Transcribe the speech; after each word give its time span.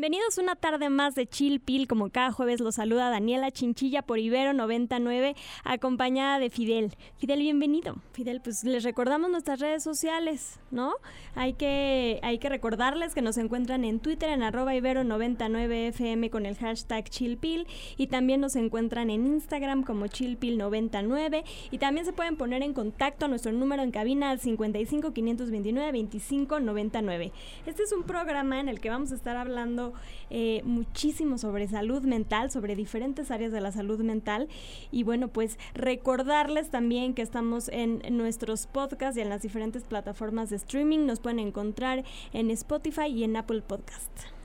Bienvenidos 0.00 0.38
una 0.38 0.54
tarde 0.54 0.90
más 0.90 1.16
de 1.16 1.26
Chill 1.26 1.58
Pill, 1.58 1.88
como 1.88 2.08
cada 2.10 2.30
jueves 2.30 2.60
los 2.60 2.76
saluda 2.76 3.10
Daniela 3.10 3.50
Chinchilla 3.50 4.02
por 4.02 4.20
Ibero 4.20 4.52
99, 4.52 5.34
acompañada 5.64 6.38
de 6.38 6.50
Fidel. 6.50 6.94
Fidel, 7.16 7.40
bienvenido. 7.40 7.96
Fidel, 8.12 8.40
pues 8.40 8.62
les 8.62 8.84
recordamos 8.84 9.28
nuestras 9.28 9.58
redes 9.58 9.82
sociales, 9.82 10.60
¿no? 10.70 10.94
Hay 11.34 11.54
que, 11.54 12.20
hay 12.22 12.38
que 12.38 12.48
recordarles 12.48 13.12
que 13.12 13.22
nos 13.22 13.38
encuentran 13.38 13.84
en 13.84 13.98
Twitter 13.98 14.28
en 14.28 14.44
arroba 14.44 14.72
Ibero 14.72 15.02
99FM 15.02 16.30
con 16.30 16.46
el 16.46 16.56
hashtag 16.56 17.10
ChillPill 17.10 17.66
y 17.96 18.06
también 18.06 18.40
nos 18.40 18.54
encuentran 18.54 19.10
en 19.10 19.26
Instagram 19.26 19.82
como 19.82 20.06
ChillPill99 20.06 21.42
y 21.72 21.78
también 21.78 22.06
se 22.06 22.12
pueden 22.12 22.36
poner 22.36 22.62
en 22.62 22.72
contacto 22.72 23.24
a 23.24 23.28
nuestro 23.28 23.50
número 23.50 23.82
en 23.82 23.90
cabina 23.90 24.30
al 24.30 24.38
55 24.38 25.12
529 25.12 25.90
25 25.90 26.60
99. 26.60 27.32
Este 27.66 27.82
es 27.82 27.90
un 27.90 28.04
programa 28.04 28.60
en 28.60 28.68
el 28.68 28.78
que 28.78 28.90
vamos 28.90 29.10
a 29.10 29.16
estar 29.16 29.36
hablando 29.36 29.87
eh, 30.30 30.62
muchísimo 30.64 31.38
sobre 31.38 31.68
salud 31.68 32.02
mental, 32.02 32.50
sobre 32.50 32.76
diferentes 32.76 33.30
áreas 33.30 33.52
de 33.52 33.60
la 33.60 33.72
salud 33.72 34.00
mental. 34.00 34.48
Y 34.90 35.02
bueno, 35.02 35.28
pues 35.28 35.58
recordarles 35.74 36.70
también 36.70 37.14
que 37.14 37.22
estamos 37.22 37.68
en 37.68 38.00
nuestros 38.16 38.66
podcasts 38.66 39.18
y 39.18 39.20
en 39.20 39.28
las 39.28 39.42
diferentes 39.42 39.84
plataformas 39.84 40.50
de 40.50 40.56
streaming. 40.56 41.06
Nos 41.06 41.20
pueden 41.20 41.38
encontrar 41.38 42.04
en 42.32 42.50
Spotify 42.50 43.06
y 43.06 43.24
en 43.24 43.36
Apple 43.36 43.62
Podcasts. 43.62 44.37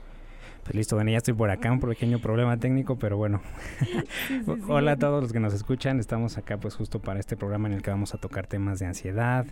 Pues 0.64 0.76
listo, 0.76 0.96
bueno, 0.96 1.10
ya 1.10 1.18
estoy 1.18 1.34
por 1.34 1.50
acá, 1.50 1.70
un 1.70 1.78
pequeño 1.78 2.20
problema 2.20 2.56
técnico, 2.56 2.96
pero 2.96 3.18
bueno. 3.18 3.42
Hola 4.68 4.92
a 4.92 4.96
todos 4.96 5.22
los 5.22 5.30
que 5.30 5.38
nos 5.38 5.52
escuchan, 5.52 6.00
estamos 6.00 6.38
acá 6.38 6.56
pues 6.56 6.74
justo 6.74 7.00
para 7.00 7.20
este 7.20 7.36
programa 7.36 7.68
en 7.68 7.74
el 7.74 7.82
que 7.82 7.90
vamos 7.90 8.14
a 8.14 8.18
tocar 8.18 8.46
temas 8.46 8.78
de 8.78 8.86
ansiedad, 8.86 9.44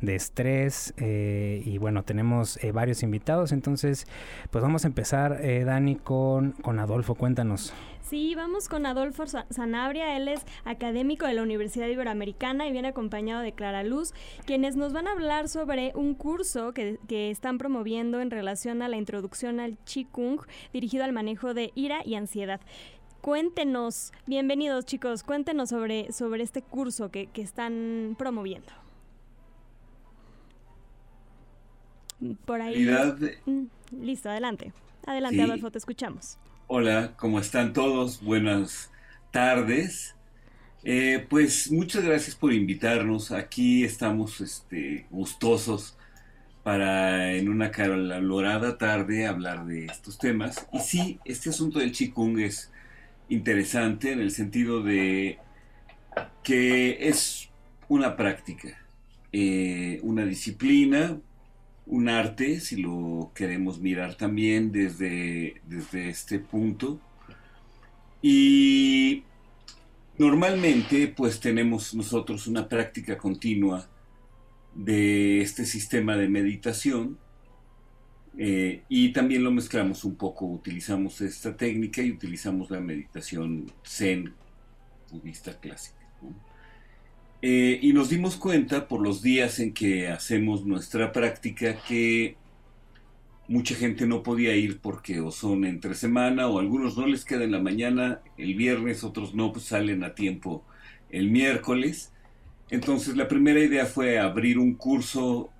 de 0.00 0.14
estrés 0.14 0.94
eh, 0.98 1.62
y 1.64 1.78
bueno, 1.78 2.04
tenemos 2.04 2.62
eh, 2.62 2.70
varios 2.70 3.02
invitados, 3.02 3.50
entonces 3.50 4.06
pues 4.52 4.62
vamos 4.62 4.84
a 4.84 4.86
empezar, 4.86 5.40
eh, 5.42 5.64
Dani, 5.64 5.96
con, 5.96 6.52
con 6.52 6.78
Adolfo, 6.78 7.16
cuéntanos. 7.16 7.74
Sí, 8.12 8.34
vamos 8.34 8.68
con 8.68 8.84
Adolfo 8.84 9.24
Sanabria, 9.48 10.18
él 10.18 10.28
es 10.28 10.44
académico 10.66 11.24
de 11.24 11.32
la 11.32 11.42
Universidad 11.42 11.88
Iberoamericana 11.88 12.68
y 12.68 12.70
viene 12.70 12.88
acompañado 12.88 13.40
de 13.40 13.52
Clara 13.54 13.84
Luz, 13.84 14.12
quienes 14.44 14.76
nos 14.76 14.92
van 14.92 15.08
a 15.08 15.12
hablar 15.12 15.48
sobre 15.48 15.92
un 15.94 16.14
curso 16.14 16.74
que, 16.74 16.98
que 17.08 17.30
están 17.30 17.56
promoviendo 17.56 18.20
en 18.20 18.30
relación 18.30 18.82
a 18.82 18.88
la 18.88 18.98
introducción 18.98 19.60
al 19.60 19.78
Qigong 19.86 20.40
dirigido 20.74 21.04
al 21.04 21.14
manejo 21.14 21.54
de 21.54 21.72
ira 21.74 22.02
y 22.04 22.16
ansiedad. 22.16 22.60
Cuéntenos, 23.22 24.12
bienvenidos 24.26 24.84
chicos, 24.84 25.22
cuéntenos 25.22 25.70
sobre, 25.70 26.12
sobre 26.12 26.42
este 26.42 26.60
curso 26.60 27.10
que, 27.10 27.30
están 27.36 28.14
promoviendo. 28.18 28.74
Por 32.44 32.60
ahí. 32.60 32.86
Mm, 33.46 33.62
listo, 34.02 34.28
adelante. 34.28 34.74
Adelante, 35.06 35.40
Adolfo, 35.40 35.70
te 35.70 35.78
escuchamos. 35.78 36.38
Hola, 36.74 37.12
¿cómo 37.18 37.38
están 37.38 37.74
todos? 37.74 38.22
Buenas 38.22 38.90
tardes. 39.30 40.16
Eh, 40.84 41.26
pues 41.28 41.70
muchas 41.70 42.02
gracias 42.02 42.34
por 42.34 42.54
invitarnos. 42.54 43.30
Aquí 43.30 43.84
estamos 43.84 44.40
este, 44.40 45.04
gustosos 45.10 45.98
para 46.62 47.34
en 47.34 47.50
una 47.50 47.70
calorada 47.70 48.78
tarde 48.78 49.26
hablar 49.26 49.66
de 49.66 49.84
estos 49.84 50.16
temas. 50.16 50.66
Y 50.72 50.78
sí, 50.78 51.20
este 51.26 51.50
asunto 51.50 51.78
del 51.78 51.92
Qigong 51.92 52.38
es 52.38 52.70
interesante 53.28 54.12
en 54.12 54.20
el 54.20 54.30
sentido 54.30 54.82
de 54.82 55.38
que 56.42 57.06
es 57.06 57.50
una 57.90 58.16
práctica, 58.16 58.82
eh, 59.30 60.00
una 60.02 60.24
disciplina, 60.24 61.18
un 61.86 62.08
arte, 62.08 62.60
si 62.60 62.76
lo 62.76 63.32
queremos 63.34 63.80
mirar 63.80 64.14
también 64.14 64.72
desde, 64.72 65.60
desde 65.66 66.08
este 66.08 66.38
punto. 66.38 67.00
Y 68.20 69.24
normalmente 70.18 71.08
pues 71.08 71.40
tenemos 71.40 71.94
nosotros 71.94 72.46
una 72.46 72.68
práctica 72.68 73.18
continua 73.18 73.88
de 74.74 75.42
este 75.42 75.66
sistema 75.66 76.16
de 76.16 76.28
meditación 76.28 77.18
eh, 78.38 78.82
y 78.88 79.12
también 79.12 79.44
lo 79.44 79.50
mezclamos 79.50 80.04
un 80.04 80.14
poco, 80.14 80.46
utilizamos 80.46 81.20
esta 81.20 81.56
técnica 81.56 82.00
y 82.02 82.12
utilizamos 82.12 82.70
la 82.70 82.80
meditación 82.80 83.70
zen 83.84 84.32
budista 85.10 85.58
clásica. 85.60 85.98
Eh, 87.44 87.80
y 87.82 87.92
nos 87.92 88.08
dimos 88.08 88.36
cuenta 88.36 88.86
por 88.86 89.00
los 89.00 89.20
días 89.20 89.58
en 89.58 89.74
que 89.74 90.06
hacemos 90.06 90.64
nuestra 90.64 91.10
práctica 91.10 91.76
que 91.88 92.36
mucha 93.48 93.74
gente 93.74 94.06
no 94.06 94.22
podía 94.22 94.54
ir 94.54 94.80
porque 94.80 95.20
son 95.32 95.64
entre 95.64 95.96
semana 95.96 96.46
o 96.46 96.60
algunos 96.60 96.96
no 96.96 97.04
les 97.04 97.24
queda 97.24 97.42
en 97.42 97.50
la 97.50 97.60
mañana 97.60 98.20
el 98.38 98.54
viernes, 98.54 99.02
otros 99.02 99.34
no 99.34 99.52
pues 99.52 99.64
salen 99.64 100.04
a 100.04 100.14
tiempo 100.14 100.64
el 101.10 101.30
miércoles. 101.32 102.12
Entonces 102.70 103.16
la 103.16 103.26
primera 103.26 103.58
idea 103.58 103.86
fue 103.86 104.20
abrir 104.20 104.56
un 104.56 104.74
curso 104.74 105.50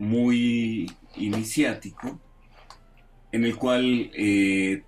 muy 0.00 0.90
iniciático 1.16 2.20
en 3.30 3.44
el 3.44 3.54
cual 3.56 4.10
eh, 4.12 4.82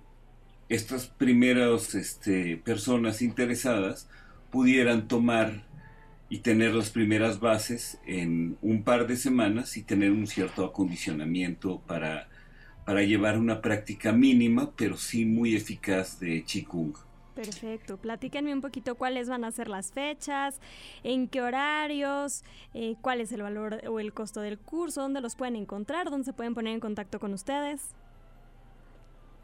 estas 0.67 1.07
primeras 1.07 1.95
este, 1.95 2.57
personas 2.57 3.21
interesadas 3.21 4.09
pudieran 4.51 5.07
tomar 5.07 5.70
y 6.31 6.39
tener 6.39 6.73
las 6.73 6.91
primeras 6.91 7.41
bases 7.41 7.99
en 8.05 8.57
un 8.61 8.83
par 8.83 9.05
de 9.05 9.17
semanas 9.17 9.75
y 9.75 9.83
tener 9.83 10.11
un 10.11 10.27
cierto 10.27 10.63
acondicionamiento 10.63 11.81
para, 11.85 12.29
para 12.85 13.03
llevar 13.03 13.37
una 13.37 13.61
práctica 13.61 14.13
mínima, 14.13 14.71
pero 14.77 14.95
sí 14.95 15.25
muy 15.25 15.57
eficaz 15.57 16.21
de 16.21 16.41
Qigong. 16.43 16.93
Perfecto. 17.35 17.97
Platíquenme 17.97 18.53
un 18.53 18.61
poquito 18.61 18.95
cuáles 18.95 19.27
van 19.27 19.43
a 19.43 19.51
ser 19.51 19.67
las 19.67 19.91
fechas, 19.91 20.61
en 21.03 21.27
qué 21.27 21.41
horarios, 21.41 22.45
eh, 22.73 22.95
cuál 23.01 23.19
es 23.19 23.33
el 23.33 23.41
valor 23.41 23.81
o 23.89 23.99
el 23.99 24.13
costo 24.13 24.39
del 24.39 24.57
curso, 24.57 25.01
dónde 25.01 25.19
los 25.19 25.35
pueden 25.35 25.57
encontrar, 25.57 26.09
dónde 26.09 26.23
se 26.23 26.33
pueden 26.33 26.53
poner 26.53 26.73
en 26.73 26.79
contacto 26.79 27.19
con 27.19 27.33
ustedes. 27.33 27.93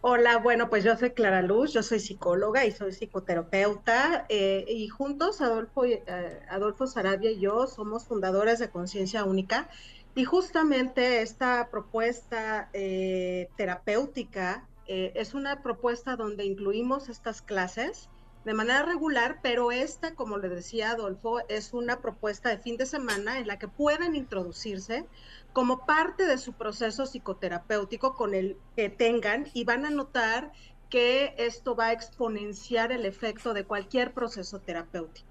Hola, 0.01 0.37
bueno, 0.37 0.69
pues 0.69 0.83
yo 0.83 0.95
soy 0.95 1.11
Clara 1.11 1.41
Luz, 1.41 1.73
yo 1.73 1.83
soy 1.83 1.99
psicóloga 1.99 2.65
y 2.65 2.71
soy 2.71 2.91
psicoterapeuta 2.93 4.25
eh, 4.29 4.63
y 4.67 4.87
juntos 4.87 5.41
Adolfo, 5.41 5.85
eh, 5.85 6.03
Adolfo 6.49 6.87
Sarabia 6.87 7.31
y 7.31 7.39
yo 7.39 7.67
somos 7.67 8.07
fundadores 8.07 8.59
de 8.59 8.69
Conciencia 8.69 9.25
Única 9.25 9.69
y 10.15 10.23
justamente 10.23 11.21
esta 11.21 11.69
propuesta 11.69 12.69
terapéutica 12.71 14.69
eh, 14.87 15.11
es 15.15 15.33
una 15.33 15.61
propuesta 15.61 16.15
donde 16.15 16.45
incluimos 16.45 17.09
estas 17.09 17.41
clases 17.41 18.09
de 18.47 18.53
manera 18.53 18.83
regular, 18.83 19.39
pero 19.43 19.73
esta, 19.73 20.15
como 20.15 20.37
le 20.37 20.47
decía 20.47 20.91
Adolfo, 20.91 21.41
es 21.49 21.73
una 21.73 21.99
propuesta 21.99 22.47
de 22.47 22.57
fin 22.57 22.77
de 22.77 22.85
semana 22.85 23.39
en 23.39 23.47
la 23.47 23.59
que 23.59 23.67
pueden 23.67 24.15
introducirse 24.15 25.05
como 25.51 25.85
parte 25.85 26.25
de 26.25 26.37
su 26.37 26.53
proceso 26.53 27.05
psicoterapéutico 27.05 28.15
con 28.15 28.33
el 28.33 28.55
que 28.77 28.89
tengan 28.89 29.47
y 29.53 29.65
van 29.65 29.85
a 29.85 29.89
notar 29.89 30.53
que 30.89 31.35
esto 31.37 31.75
va 31.75 31.87
a 31.87 31.91
exponenciar 31.91 32.93
el 32.93 33.05
efecto 33.05 33.53
de 33.53 33.65
cualquier 33.65 34.13
proceso 34.13 34.61
terapéutico. 34.61 35.27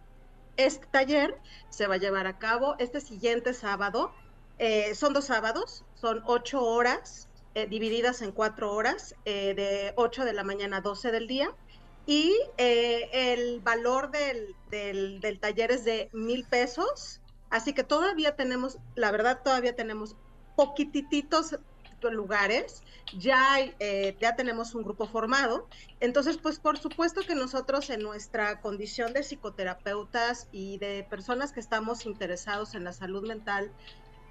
Este 0.59 0.87
taller 0.87 1.41
se 1.71 1.87
va 1.87 1.95
a 1.95 1.99
llevar 1.99 2.27
a 2.27 2.39
cabo 2.39 2.77
este 2.79 3.01
siguiente 3.01 3.55
sábado. 3.55 4.13
Eh, 4.59 4.95
son 4.95 5.15
dos 5.15 5.25
sábados, 5.25 5.87
son 5.95 6.23
ocho 6.27 6.63
horas 6.63 7.31
eh, 7.57 7.67
divididas 7.67 8.21
en 8.21 8.33
cuatro 8.33 8.75
horas, 8.75 9.15
eh, 9.25 9.55
de 9.55 9.95
8 9.97 10.27
de 10.27 10.35
la 10.35 10.45
mañana 10.45 10.77
a 10.77 10.81
12 10.83 11.11
del 11.11 11.27
día. 11.27 11.55
Y 12.07 12.35
eh, 12.57 13.11
el 13.13 13.61
valor 13.61 14.11
del, 14.11 14.55
del, 14.71 15.41
taller 15.41 15.73
es 15.73 15.85
de 15.85 16.09
mil 16.13 16.45
pesos. 16.45 17.21
Así 17.51 17.73
que 17.73 17.85
todavía 17.85 18.37
tenemos, 18.37 18.79
la 18.95 19.11
verdad, 19.11 19.43
todavía 19.43 19.75
tenemos 19.75 20.17
poquititos 20.57 21.59
lugares, 22.11 22.83
ya, 23.19 23.57
ya 24.21 24.37
tenemos 24.37 24.75
un 24.75 24.85
grupo 24.85 25.07
formado. 25.07 25.69
Entonces, 26.01 26.39
pues 26.39 26.59
por 26.59 26.79
supuesto 26.79 27.23
que 27.23 27.35
nosotros 27.35 27.91
en 27.91 28.03
nuestra 28.03 28.61
condición 28.61 29.13
de 29.13 29.23
psicoterapeutas 29.23 30.49
y 30.53 30.79
de 30.79 31.05
personas 31.09 31.53
que 31.53 31.61
estamos 31.61 32.07
interesados 32.07 32.75
en 32.75 32.85
la 32.85 32.93
salud 32.93 33.27
mental 33.27 33.73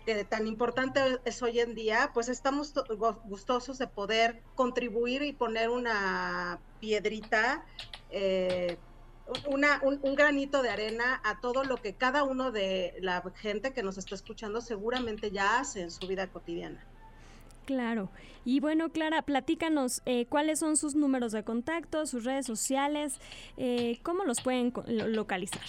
que 0.06 0.24
tan 0.24 0.48
importante 0.48 1.20
es 1.26 1.42
hoy 1.42 1.60
en 1.60 1.76
día, 1.76 2.12
pues 2.14 2.30
estamos 2.30 2.74
gustosos 3.26 3.78
de 3.78 3.88
poder 3.88 4.42
contribuir 4.56 5.24
y 5.24 5.34
poner 5.34 5.70
una 5.70 6.60
piedrita 6.80 7.66
eh, 8.12 8.78
una, 9.48 9.80
un, 9.84 10.00
un, 10.04 10.16
granito 10.16 10.62
de 10.62 10.70
arena 10.70 11.20
a 11.24 11.40
todo 11.42 11.64
lo 11.64 11.78
que 11.78 11.94
cada 11.94 12.24
uno 12.24 12.52
de 12.52 12.94
la 13.02 13.24
gente 13.36 13.74
que 13.74 13.82
nos 13.82 13.98
está 13.98 14.14
escuchando 14.14 14.62
seguramente 14.62 15.32
ya 15.32 15.60
hace 15.60 15.82
en 15.82 15.92
su 15.92 16.08
vida 16.08 16.28
cotidiana. 16.28 16.86
Claro. 17.66 18.10
Y 18.44 18.60
bueno, 18.60 18.90
Clara, 18.90 19.24
platícanos 19.24 20.04
eh, 20.06 20.28
cuáles 20.28 20.60
son 20.60 20.78
sus 20.78 20.94
números 20.94 21.32
de 21.32 21.44
contacto, 21.44 22.06
sus 22.06 22.24
redes 22.24 22.46
sociales, 22.46 23.20
eh, 23.58 24.00
cómo 24.04 24.24
los 24.24 24.42
pueden 24.42 24.72
localizar. 24.86 25.64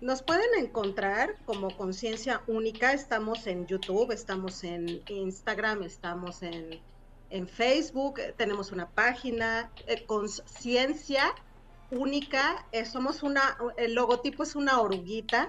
Nos 0.00 0.22
pueden 0.22 0.48
encontrar 0.58 1.36
como 1.44 1.76
Conciencia 1.76 2.42
Única, 2.46 2.94
estamos 2.94 3.46
en 3.46 3.66
YouTube, 3.66 4.12
estamos 4.12 4.64
en 4.64 5.02
Instagram, 5.08 5.82
estamos 5.82 6.42
en, 6.42 6.80
en 7.28 7.46
Facebook, 7.46 8.18
tenemos 8.38 8.72
una 8.72 8.88
página, 8.88 9.70
eh, 9.86 10.06
Conciencia 10.06 11.34
Única, 11.90 12.66
eh, 12.72 12.86
somos 12.86 13.22
una, 13.22 13.58
el 13.76 13.94
logotipo 13.94 14.42
es 14.42 14.56
una 14.56 14.80
oruguita, 14.80 15.48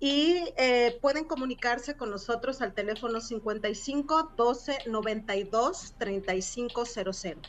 y 0.00 0.52
eh, 0.56 0.98
pueden 1.00 1.24
comunicarse 1.24 1.96
con 1.96 2.10
nosotros 2.10 2.60
al 2.62 2.74
teléfono 2.74 3.20
55 3.20 4.32
12 4.36 4.78
92 4.86 5.94
35 5.96 6.84
00. 6.84 7.40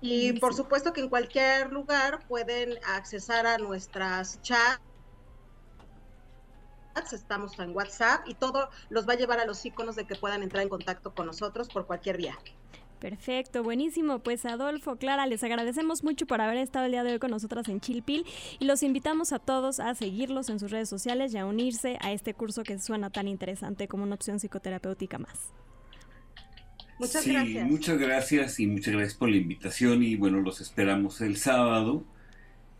Y 0.00 0.34
por 0.34 0.54
supuesto 0.54 0.92
que 0.92 1.00
en 1.00 1.08
cualquier 1.08 1.72
lugar 1.72 2.26
pueden 2.28 2.78
accesar 2.86 3.46
a 3.46 3.58
nuestras 3.58 4.40
chats. 4.40 4.80
Estamos 7.12 7.58
en 7.58 7.74
WhatsApp 7.74 8.26
y 8.26 8.34
todo 8.34 8.70
los 8.88 9.08
va 9.08 9.14
a 9.14 9.16
llevar 9.16 9.40
a 9.40 9.46
los 9.46 9.64
iconos 9.64 9.96
de 9.96 10.06
que 10.06 10.14
puedan 10.14 10.42
entrar 10.42 10.62
en 10.62 10.68
contacto 10.68 11.14
con 11.14 11.26
nosotros 11.26 11.68
por 11.68 11.86
cualquier 11.86 12.16
vía. 12.16 12.38
Perfecto, 13.00 13.62
buenísimo. 13.62 14.20
Pues 14.20 14.46
Adolfo, 14.46 14.96
Clara, 14.96 15.26
les 15.26 15.44
agradecemos 15.44 16.04
mucho 16.04 16.26
por 16.26 16.40
haber 16.40 16.56
estado 16.56 16.86
el 16.86 16.92
día 16.92 17.04
de 17.04 17.12
hoy 17.12 17.18
con 17.18 17.30
nosotras 17.30 17.68
en 17.68 17.80
Chilpil 17.80 18.24
y 18.58 18.64
los 18.64 18.82
invitamos 18.82 19.32
a 19.32 19.38
todos 19.38 19.78
a 19.78 19.94
seguirlos 19.94 20.48
en 20.48 20.58
sus 20.58 20.70
redes 20.70 20.88
sociales 20.88 21.34
y 21.34 21.38
a 21.38 21.44
unirse 21.44 21.98
a 22.00 22.12
este 22.12 22.32
curso 22.32 22.62
que 22.62 22.78
suena 22.78 23.10
tan 23.10 23.28
interesante 23.28 23.88
como 23.88 24.04
una 24.04 24.14
opción 24.14 24.40
psicoterapéutica 24.40 25.18
más. 25.18 25.52
Muchas 26.98 27.24
sí, 27.24 27.36
Muchas 27.64 27.98
gracias 27.98 28.60
y 28.60 28.66
muchas 28.68 28.94
gracias 28.94 29.14
por 29.14 29.28
la 29.28 29.36
invitación 29.36 30.02
y 30.02 30.16
bueno, 30.16 30.40
los 30.40 30.60
esperamos 30.60 31.20
el 31.20 31.36
sábado. 31.36 32.04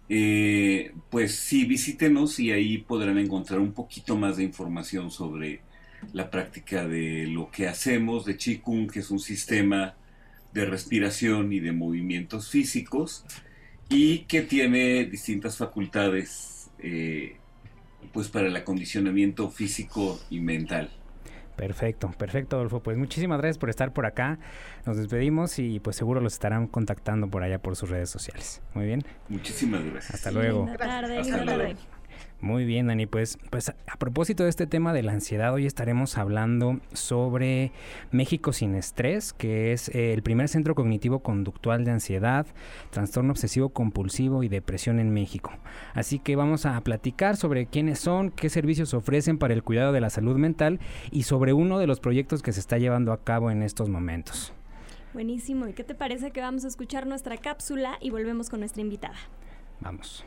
Eh, 0.08 0.92
pues 1.10 1.34
sí, 1.34 1.64
visítenos 1.64 2.38
y 2.38 2.52
ahí 2.52 2.78
podrán 2.78 3.18
encontrar 3.18 3.60
un 3.60 3.72
poquito 3.72 4.16
más 4.16 4.36
de 4.36 4.44
información 4.44 5.10
sobre 5.10 5.62
la 6.12 6.30
práctica 6.30 6.86
de 6.86 7.26
lo 7.26 7.50
que 7.50 7.66
hacemos 7.68 8.24
de 8.24 8.36
Qigong, 8.36 8.90
que 8.90 9.00
es 9.00 9.10
un 9.10 9.20
sistema 9.20 9.96
de 10.52 10.66
respiración 10.66 11.52
y 11.52 11.60
de 11.60 11.72
movimientos 11.72 12.50
físicos 12.50 13.24
y 13.88 14.20
que 14.20 14.42
tiene 14.42 15.04
distintas 15.04 15.56
facultades 15.56 16.70
eh, 16.78 17.36
pues 18.12 18.28
para 18.28 18.46
el 18.48 18.56
acondicionamiento 18.56 19.50
físico 19.50 20.20
y 20.30 20.40
mental. 20.40 20.90
Perfecto, 21.56 22.10
perfecto, 22.18 22.56
Adolfo. 22.56 22.80
Pues 22.80 22.96
muchísimas 22.96 23.38
gracias 23.38 23.58
por 23.58 23.70
estar 23.70 23.92
por 23.92 24.06
acá. 24.06 24.38
Nos 24.86 24.96
despedimos 24.96 25.58
y 25.58 25.80
pues 25.80 25.96
seguro 25.96 26.20
los 26.20 26.32
estarán 26.32 26.66
contactando 26.66 27.28
por 27.28 27.42
allá 27.42 27.58
por 27.58 27.76
sus 27.76 27.90
redes 27.90 28.10
sociales. 28.10 28.60
Muy 28.74 28.86
bien. 28.86 29.04
Muchísimas 29.28 29.84
gracias. 29.84 30.14
Hasta 30.14 30.30
luego. 30.30 30.68
Hasta 30.68 31.44
luego. 31.44 31.74
Muy 32.44 32.66
bien, 32.66 32.88
Dani. 32.88 33.06
Pues, 33.06 33.38
pues 33.48 33.70
a 33.70 33.96
propósito 33.96 34.42
de 34.42 34.50
este 34.50 34.66
tema 34.66 34.92
de 34.92 35.02
la 35.02 35.12
ansiedad, 35.12 35.54
hoy 35.54 35.64
estaremos 35.64 36.18
hablando 36.18 36.78
sobre 36.92 37.72
México 38.10 38.52
sin 38.52 38.74
estrés, 38.74 39.32
que 39.32 39.72
es 39.72 39.88
eh, 39.88 40.12
el 40.12 40.22
primer 40.22 40.50
centro 40.50 40.74
cognitivo 40.74 41.20
conductual 41.20 41.86
de 41.86 41.92
ansiedad, 41.92 42.46
trastorno 42.90 43.30
obsesivo 43.30 43.70
compulsivo 43.70 44.42
y 44.42 44.48
depresión 44.48 45.00
en 45.00 45.08
México. 45.08 45.52
Así 45.94 46.18
que 46.18 46.36
vamos 46.36 46.66
a 46.66 46.78
platicar 46.82 47.38
sobre 47.38 47.64
quiénes 47.64 47.98
son, 47.98 48.30
qué 48.30 48.50
servicios 48.50 48.92
ofrecen 48.92 49.38
para 49.38 49.54
el 49.54 49.62
cuidado 49.62 49.92
de 49.92 50.02
la 50.02 50.10
salud 50.10 50.36
mental 50.36 50.80
y 51.10 51.22
sobre 51.22 51.54
uno 51.54 51.78
de 51.78 51.86
los 51.86 51.98
proyectos 51.98 52.42
que 52.42 52.52
se 52.52 52.60
está 52.60 52.76
llevando 52.76 53.14
a 53.14 53.24
cabo 53.24 53.50
en 53.50 53.62
estos 53.62 53.88
momentos. 53.88 54.52
Buenísimo. 55.14 55.66
¿Y 55.66 55.72
qué 55.72 55.82
te 55.82 55.94
parece 55.94 56.30
que 56.30 56.42
vamos 56.42 56.66
a 56.66 56.68
escuchar 56.68 57.06
nuestra 57.06 57.38
cápsula 57.38 57.96
y 58.02 58.10
volvemos 58.10 58.50
con 58.50 58.60
nuestra 58.60 58.82
invitada? 58.82 59.16
Vamos. 59.80 60.26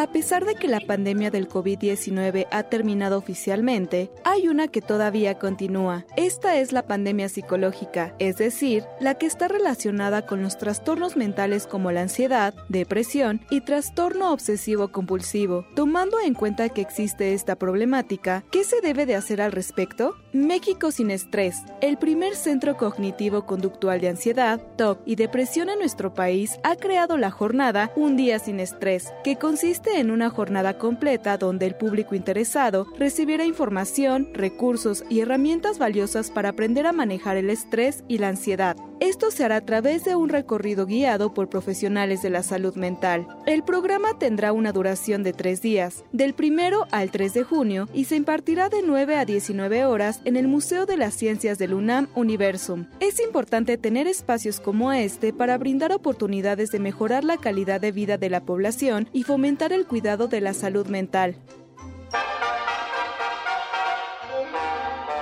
A 0.00 0.06
pesar 0.06 0.46
de 0.46 0.54
que 0.54 0.66
la 0.66 0.80
pandemia 0.80 1.30
del 1.30 1.46
COVID-19 1.46 2.46
ha 2.50 2.62
terminado 2.62 3.18
oficialmente, 3.18 4.10
hay 4.24 4.48
una 4.48 4.66
que 4.66 4.80
todavía 4.80 5.38
continúa. 5.38 6.06
Esta 6.16 6.56
es 6.56 6.72
la 6.72 6.86
pandemia 6.86 7.28
psicológica, 7.28 8.14
es 8.18 8.38
decir, 8.38 8.86
la 8.98 9.16
que 9.16 9.26
está 9.26 9.46
relacionada 9.46 10.24
con 10.24 10.40
los 10.40 10.56
trastornos 10.56 11.18
mentales 11.18 11.66
como 11.66 11.92
la 11.92 12.00
ansiedad, 12.00 12.54
depresión 12.70 13.42
y 13.50 13.60
trastorno 13.60 14.32
obsesivo 14.32 14.88
compulsivo. 14.90 15.66
Tomando 15.76 16.18
en 16.18 16.32
cuenta 16.32 16.70
que 16.70 16.80
existe 16.80 17.34
esta 17.34 17.56
problemática, 17.56 18.42
¿qué 18.50 18.64
se 18.64 18.80
debe 18.80 19.04
de 19.04 19.16
hacer 19.16 19.42
al 19.42 19.52
respecto? 19.52 20.16
México 20.32 20.92
sin 20.92 21.10
estrés, 21.10 21.58
el 21.82 21.98
primer 21.98 22.36
centro 22.36 22.78
cognitivo 22.78 23.44
conductual 23.44 24.00
de 24.00 24.08
ansiedad, 24.08 24.62
TOC 24.78 25.02
y 25.04 25.16
depresión 25.16 25.68
en 25.68 25.78
nuestro 25.78 26.14
país, 26.14 26.58
ha 26.62 26.76
creado 26.76 27.18
la 27.18 27.30
jornada 27.30 27.92
Un 27.96 28.16
día 28.16 28.38
sin 28.38 28.60
estrés, 28.60 29.12
que 29.22 29.36
consiste 29.36 29.89
en 29.98 30.10
una 30.10 30.30
jornada 30.30 30.78
completa 30.78 31.38
donde 31.38 31.66
el 31.66 31.74
público 31.74 32.14
interesado 32.14 32.86
recibirá 32.98 33.44
información, 33.44 34.28
recursos 34.34 35.04
y 35.08 35.20
herramientas 35.20 35.78
valiosas 35.78 36.30
para 36.30 36.50
aprender 36.50 36.86
a 36.86 36.92
manejar 36.92 37.36
el 37.36 37.50
estrés 37.50 38.04
y 38.08 38.18
la 38.18 38.28
ansiedad. 38.28 38.76
Esto 39.00 39.30
se 39.30 39.44
hará 39.44 39.56
a 39.56 39.60
través 39.64 40.04
de 40.04 40.14
un 40.14 40.28
recorrido 40.28 40.84
guiado 40.84 41.32
por 41.32 41.48
profesionales 41.48 42.20
de 42.20 42.28
la 42.28 42.42
salud 42.42 42.74
mental. 42.74 43.26
El 43.46 43.62
programa 43.62 44.18
tendrá 44.18 44.52
una 44.52 44.72
duración 44.72 45.22
de 45.22 45.32
tres 45.32 45.62
días, 45.62 46.04
del 46.12 46.34
primero 46.34 46.86
al 46.90 47.10
3 47.10 47.32
de 47.32 47.42
junio, 47.42 47.88
y 47.94 48.04
se 48.04 48.16
impartirá 48.16 48.68
de 48.68 48.82
9 48.82 49.16
a 49.16 49.24
19 49.24 49.86
horas 49.86 50.20
en 50.26 50.36
el 50.36 50.48
Museo 50.48 50.84
de 50.84 50.98
las 50.98 51.14
Ciencias 51.14 51.56
del 51.56 51.72
UNAM 51.72 52.08
Universum. 52.14 52.88
Es 53.00 53.20
importante 53.20 53.78
tener 53.78 54.06
espacios 54.06 54.60
como 54.60 54.92
este 54.92 55.32
para 55.32 55.56
brindar 55.56 55.92
oportunidades 55.92 56.70
de 56.70 56.80
mejorar 56.80 57.24
la 57.24 57.38
calidad 57.38 57.80
de 57.80 57.92
vida 57.92 58.18
de 58.18 58.28
la 58.28 58.42
población 58.42 59.08
y 59.14 59.22
fomentar 59.22 59.72
el 59.72 59.79
cuidado 59.84 60.28
de 60.28 60.40
la 60.40 60.54
salud 60.54 60.86
mental. 60.86 61.36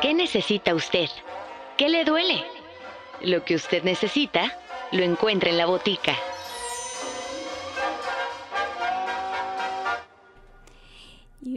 ¿Qué 0.01 0.15
necesita 0.15 0.75
usted? 0.75 1.09
¿Qué 1.77 1.89
le 1.89 2.05
duele? 2.05 2.45
Lo 3.21 3.45
que 3.45 3.57
usted 3.57 3.83
necesita, 3.83 4.57
lo 4.93 5.03
encuentra 5.03 5.51
en 5.51 5.59
la 5.59 5.67
botica. 5.67 6.15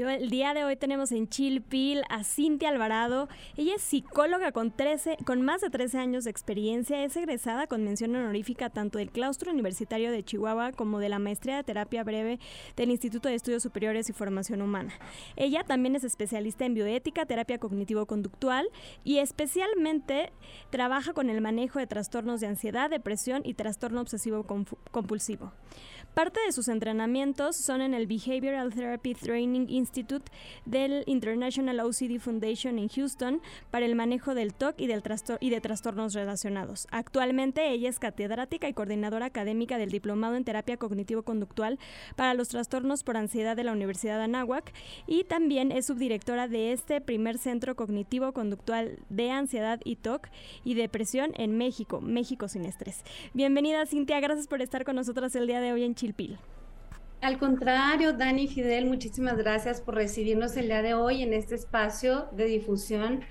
El 0.10 0.30
día 0.30 0.54
de 0.54 0.64
hoy 0.64 0.76
tenemos 0.76 1.12
en 1.12 1.28
Chilpil 1.28 2.04
a 2.10 2.24
Cintia 2.24 2.70
Alvarado. 2.70 3.28
Ella 3.56 3.76
es 3.76 3.82
psicóloga 3.82 4.52
con, 4.52 4.72
13, 4.72 5.18
con 5.26 5.42
más 5.42 5.62
de 5.62 5.70
13 5.70 6.00
años 6.00 6.24
de 6.24 6.32
experiencia. 6.32 7.04
Es 7.04 7.16
egresada 7.18 7.68
con 7.68 7.84
mención 7.84 8.16
honorífica 8.16 8.70
tanto 8.70 8.98
del 8.98 9.12
Claustro 9.12 9.52
Universitario 9.52 10.12
de 10.12 10.24
Chihuahua 10.24 10.72
como 10.72 11.00
de 11.00 11.10
la 11.10 11.20
Maestría 11.20 11.58
de 11.58 11.64
Terapia 11.64 12.04
Breve 12.04 12.40
del 12.76 12.90
Instituto 12.90 13.30
de 13.30 13.36
Estudios 13.36 13.64
Superiores 13.64 14.10
y 14.10 14.14
Formación 14.14 14.62
Humana. 14.62 14.94
Ella 15.36 15.64
también 15.64 15.96
es 15.96 16.04
especialista 16.04 16.66
en 16.66 16.74
bioética, 16.74 17.26
terapia 17.26 17.60
cognitivo-conductual 17.60 18.70
y 19.04 19.20
especialmente 19.20 20.32
trabaja 20.70 21.14
con 21.14 21.30
el 21.30 21.42
manejo 21.42 21.80
de 21.80 21.88
trastornos 21.88 22.42
de 22.42 22.48
ansiedad, 22.48 22.90
depresión 22.90 23.42
y 23.46 23.54
trastorno 23.54 24.02
obsesivo-compulsivo. 24.02 25.52
Parte 26.14 26.40
de 26.46 26.52
sus 26.52 26.68
entrenamientos 26.68 27.56
son 27.56 27.82
en 27.82 27.94
el 27.94 28.08
Behavioral 28.08 28.74
Therapy 28.74 29.14
Training 29.14 29.68
Institute 29.70 30.32
del 30.66 31.04
International 31.06 31.80
OCD 31.80 32.20
Foundation 32.20 32.80
en 32.80 32.90
Houston 32.90 33.42
para 33.70 33.86
el 33.86 33.96
manejo 33.96 34.34
del 34.34 34.54
TOC 34.54 34.80
y, 34.80 34.88
del 34.88 35.04
y 35.40 35.50
de 35.50 35.62
trastornos 35.62 36.14
relacionados. 36.14 36.88
Actualmente 36.92 37.70
ella 37.72 37.90
es 37.90 38.00
catedrática 38.00 38.68
y 38.68 38.74
coordinadora 38.74 39.28
académica 39.28 39.78
del 39.78 39.90
Diplomado 39.90 40.36
en 40.36 40.44
Terapia 40.44 40.78
Cognitivo-Conductual 40.78 41.80
para 42.16 42.34
los 42.34 42.50
trastornos 42.50 43.04
por 43.04 43.18
ansiedad 43.18 43.56
de 43.56 43.64
la 43.64 43.72
Universidad 43.72 44.18
de 44.18 44.26
Anáhuac 44.26 44.74
y 45.08 45.24
también 45.26 45.72
es 45.72 45.88
subdirectora 45.88 46.48
de 46.48 46.72
este 46.72 47.02
primer 47.02 47.38
centro 47.38 47.76
cognitivo-conductual 47.76 49.00
de 49.10 49.32
ansiedad 49.32 49.80
y 49.84 49.96
TOC 49.96 50.28
y 50.64 50.74
depresión 50.74 51.32
en 51.36 51.58
México, 51.58 52.02
México 52.02 52.48
sin. 52.48 52.62
Bienvenida 53.34 53.86
Cintia, 53.86 54.20
gracias 54.20 54.48
por 54.48 54.62
estar 54.62 54.86
con 54.86 54.96
nosotros 54.96 55.36
el 55.36 55.48
día 55.48 55.60
de 55.60 55.74
hoy 55.74 55.84
en 55.84 55.96
Chilpil. 56.02 56.40
Al 57.22 57.38
contrario, 57.38 58.14
Dani 58.14 58.48
Fidel, 58.48 58.88
muchísimas 58.88 59.38
gracias 59.38 59.82
por 59.82 59.94
recibirnos 59.94 60.58
el 60.58 60.66
día 60.66 60.82
de 60.82 60.96
hoy 60.96 61.22
en 61.22 61.32
este 61.32 61.54
espacio 61.54 62.28
de 62.32 62.46
difusión 62.46 63.22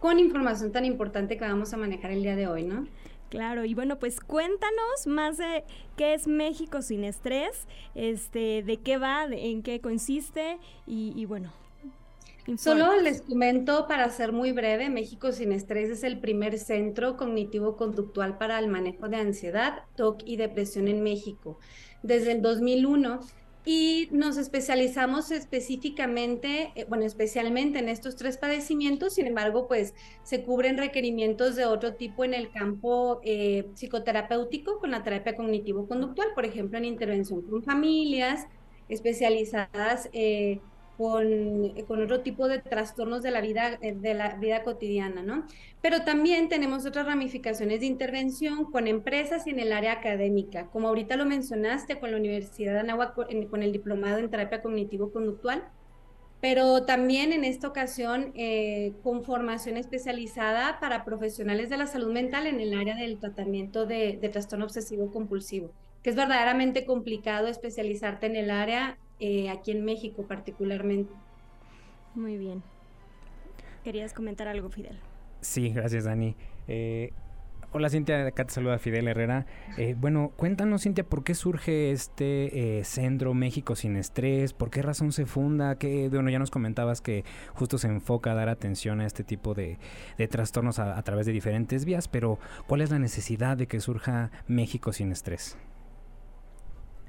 con 0.00 0.18
información 0.18 0.72
tan 0.72 0.84
importante 0.84 1.36
que 1.36 1.44
vamos 1.44 1.72
a 1.72 1.76
manejar 1.76 2.10
el 2.10 2.22
día 2.22 2.34
de 2.34 2.48
hoy, 2.48 2.64
¿no? 2.64 2.84
Claro, 3.30 3.64
y 3.64 3.74
bueno, 3.74 4.00
pues 4.00 4.18
cuéntanos 4.18 5.06
más 5.06 5.36
de 5.36 5.62
qué 5.96 6.14
es 6.14 6.26
México 6.26 6.82
sin 6.82 7.04
estrés, 7.04 7.68
este, 7.94 8.64
de 8.64 8.78
qué 8.78 8.98
va, 8.98 9.26
en 9.30 9.62
qué 9.62 9.80
consiste 9.80 10.58
y, 10.84 11.24
bueno. 11.26 11.52
Solo 12.56 13.00
les 13.00 13.22
comento 13.22 13.88
para 13.88 14.08
ser 14.10 14.32
muy 14.32 14.52
breve, 14.52 14.88
México 14.88 15.32
sin 15.32 15.50
estrés 15.52 15.90
es 15.90 16.04
el 16.04 16.20
primer 16.20 16.58
centro 16.58 17.16
cognitivo 17.16 17.76
conductual 17.76 18.38
para 18.38 18.58
el 18.60 18.68
manejo 18.68 19.08
de 19.08 19.16
ansiedad, 19.16 19.82
TOC 19.96 20.22
y 20.24 20.36
depresión 20.36 20.86
en 20.86 21.02
México. 21.02 21.58
Desde 22.04 22.32
el 22.32 22.42
2001 22.42 23.20
y 23.68 24.08
nos 24.12 24.36
especializamos 24.36 25.32
específicamente, 25.32 26.70
eh, 26.76 26.86
bueno, 26.88 27.04
especialmente 27.04 27.80
en 27.80 27.88
estos 27.88 28.14
tres 28.14 28.38
padecimientos, 28.38 29.14
sin 29.14 29.26
embargo, 29.26 29.66
pues 29.66 29.92
se 30.22 30.44
cubren 30.44 30.78
requerimientos 30.78 31.56
de 31.56 31.66
otro 31.66 31.94
tipo 31.94 32.24
en 32.24 32.32
el 32.32 32.52
campo 32.52 33.20
eh, 33.24 33.68
psicoterapéutico 33.74 34.78
con 34.78 34.92
la 34.92 35.02
terapia 35.02 35.34
cognitivo-conductual, 35.34 36.28
por 36.32 36.44
ejemplo, 36.44 36.78
en 36.78 36.84
intervención 36.84 37.42
con 37.42 37.64
familias 37.64 38.46
especializadas 38.88 40.10
eh, 40.12 40.60
con, 40.96 41.70
con, 41.86 42.02
otro 42.02 42.20
tipo 42.20 42.48
de 42.48 42.58
trastornos 42.58 43.22
de 43.22 43.30
la 43.30 43.40
vida, 43.40 43.78
eh, 43.82 43.94
de 43.94 44.14
la 44.14 44.36
vida 44.36 44.62
cotidiana, 44.62 45.22
¿no? 45.22 45.46
Pero 45.82 46.02
también 46.02 46.48
tenemos 46.48 46.86
otras 46.86 47.06
ramificaciones 47.06 47.80
de 47.80 47.86
intervención 47.86 48.70
con 48.70 48.86
empresas 48.86 49.46
y 49.46 49.50
en 49.50 49.60
el 49.60 49.72
área 49.72 49.92
académica, 49.92 50.68
como 50.68 50.88
ahorita 50.88 51.16
lo 51.16 51.26
mencionaste 51.26 51.98
con 51.98 52.10
la 52.10 52.16
Universidad 52.16 52.72
de 52.72 52.80
Anáhuac, 52.80 53.14
con 53.50 53.62
el 53.62 53.72
diplomado 53.72 54.18
en 54.18 54.30
terapia 54.30 54.62
cognitivo-conductual, 54.62 55.64
pero 56.40 56.84
también 56.84 57.32
en 57.32 57.44
esta 57.44 57.68
ocasión 57.68 58.32
eh, 58.34 58.92
con 59.02 59.22
formación 59.22 59.76
especializada 59.76 60.80
para 60.80 61.04
profesionales 61.04 61.70
de 61.70 61.76
la 61.76 61.86
salud 61.86 62.12
mental 62.12 62.46
en 62.46 62.60
el 62.60 62.74
área 62.74 62.94
del 62.94 63.18
tratamiento 63.18 63.86
de, 63.86 64.18
de 64.20 64.28
trastorno 64.28 64.64
obsesivo 64.64 65.10
compulsivo, 65.10 65.72
que 66.02 66.10
es 66.10 66.16
verdaderamente 66.16 66.84
complicado 66.84 67.48
especializarte 67.48 68.26
en 68.26 68.36
el 68.36 68.50
área 68.50 68.98
eh, 69.18 69.48
aquí 69.50 69.70
en 69.70 69.84
México 69.84 70.24
particularmente. 70.24 71.12
Muy 72.14 72.36
bien. 72.36 72.62
¿Querías 73.84 74.12
comentar 74.12 74.48
algo, 74.48 74.68
Fidel? 74.68 74.98
Sí, 75.40 75.70
gracias, 75.70 76.04
Dani. 76.04 76.34
Eh, 76.66 77.12
hola, 77.72 77.88
Cintia, 77.88 78.26
acá 78.26 78.44
te 78.44 78.52
saluda 78.52 78.78
Fidel 78.78 79.06
Herrera. 79.06 79.46
Eh, 79.78 79.94
bueno, 79.98 80.32
cuéntanos, 80.36 80.82
Cintia, 80.82 81.04
¿por 81.04 81.22
qué 81.24 81.34
surge 81.34 81.92
este 81.92 82.82
Centro 82.84 83.32
México 83.32 83.76
Sin 83.76 83.96
Estrés? 83.96 84.52
¿Por 84.52 84.70
qué 84.70 84.82
razón 84.82 85.12
se 85.12 85.24
funda? 85.26 85.78
¿Qué, 85.78 86.08
bueno, 86.08 86.30
ya 86.30 86.38
nos 86.38 86.50
comentabas 86.50 87.00
que 87.00 87.24
justo 87.54 87.78
se 87.78 87.86
enfoca 87.86 88.32
a 88.32 88.34
dar 88.34 88.48
atención 88.48 89.00
a 89.00 89.06
este 89.06 89.22
tipo 89.24 89.54
de, 89.54 89.78
trastornos 90.30 90.78
a 90.78 91.00
través 91.02 91.26
de 91.26 91.32
diferentes 91.32 91.84
vías, 91.84 92.08
pero 92.08 92.38
¿cuál 92.66 92.80
es 92.80 92.90
la 92.90 92.98
necesidad 92.98 93.56
de 93.56 93.68
que 93.68 93.80
surja 93.80 94.30
México 94.48 94.92
Sin 94.92 95.12
Estrés? 95.12 95.56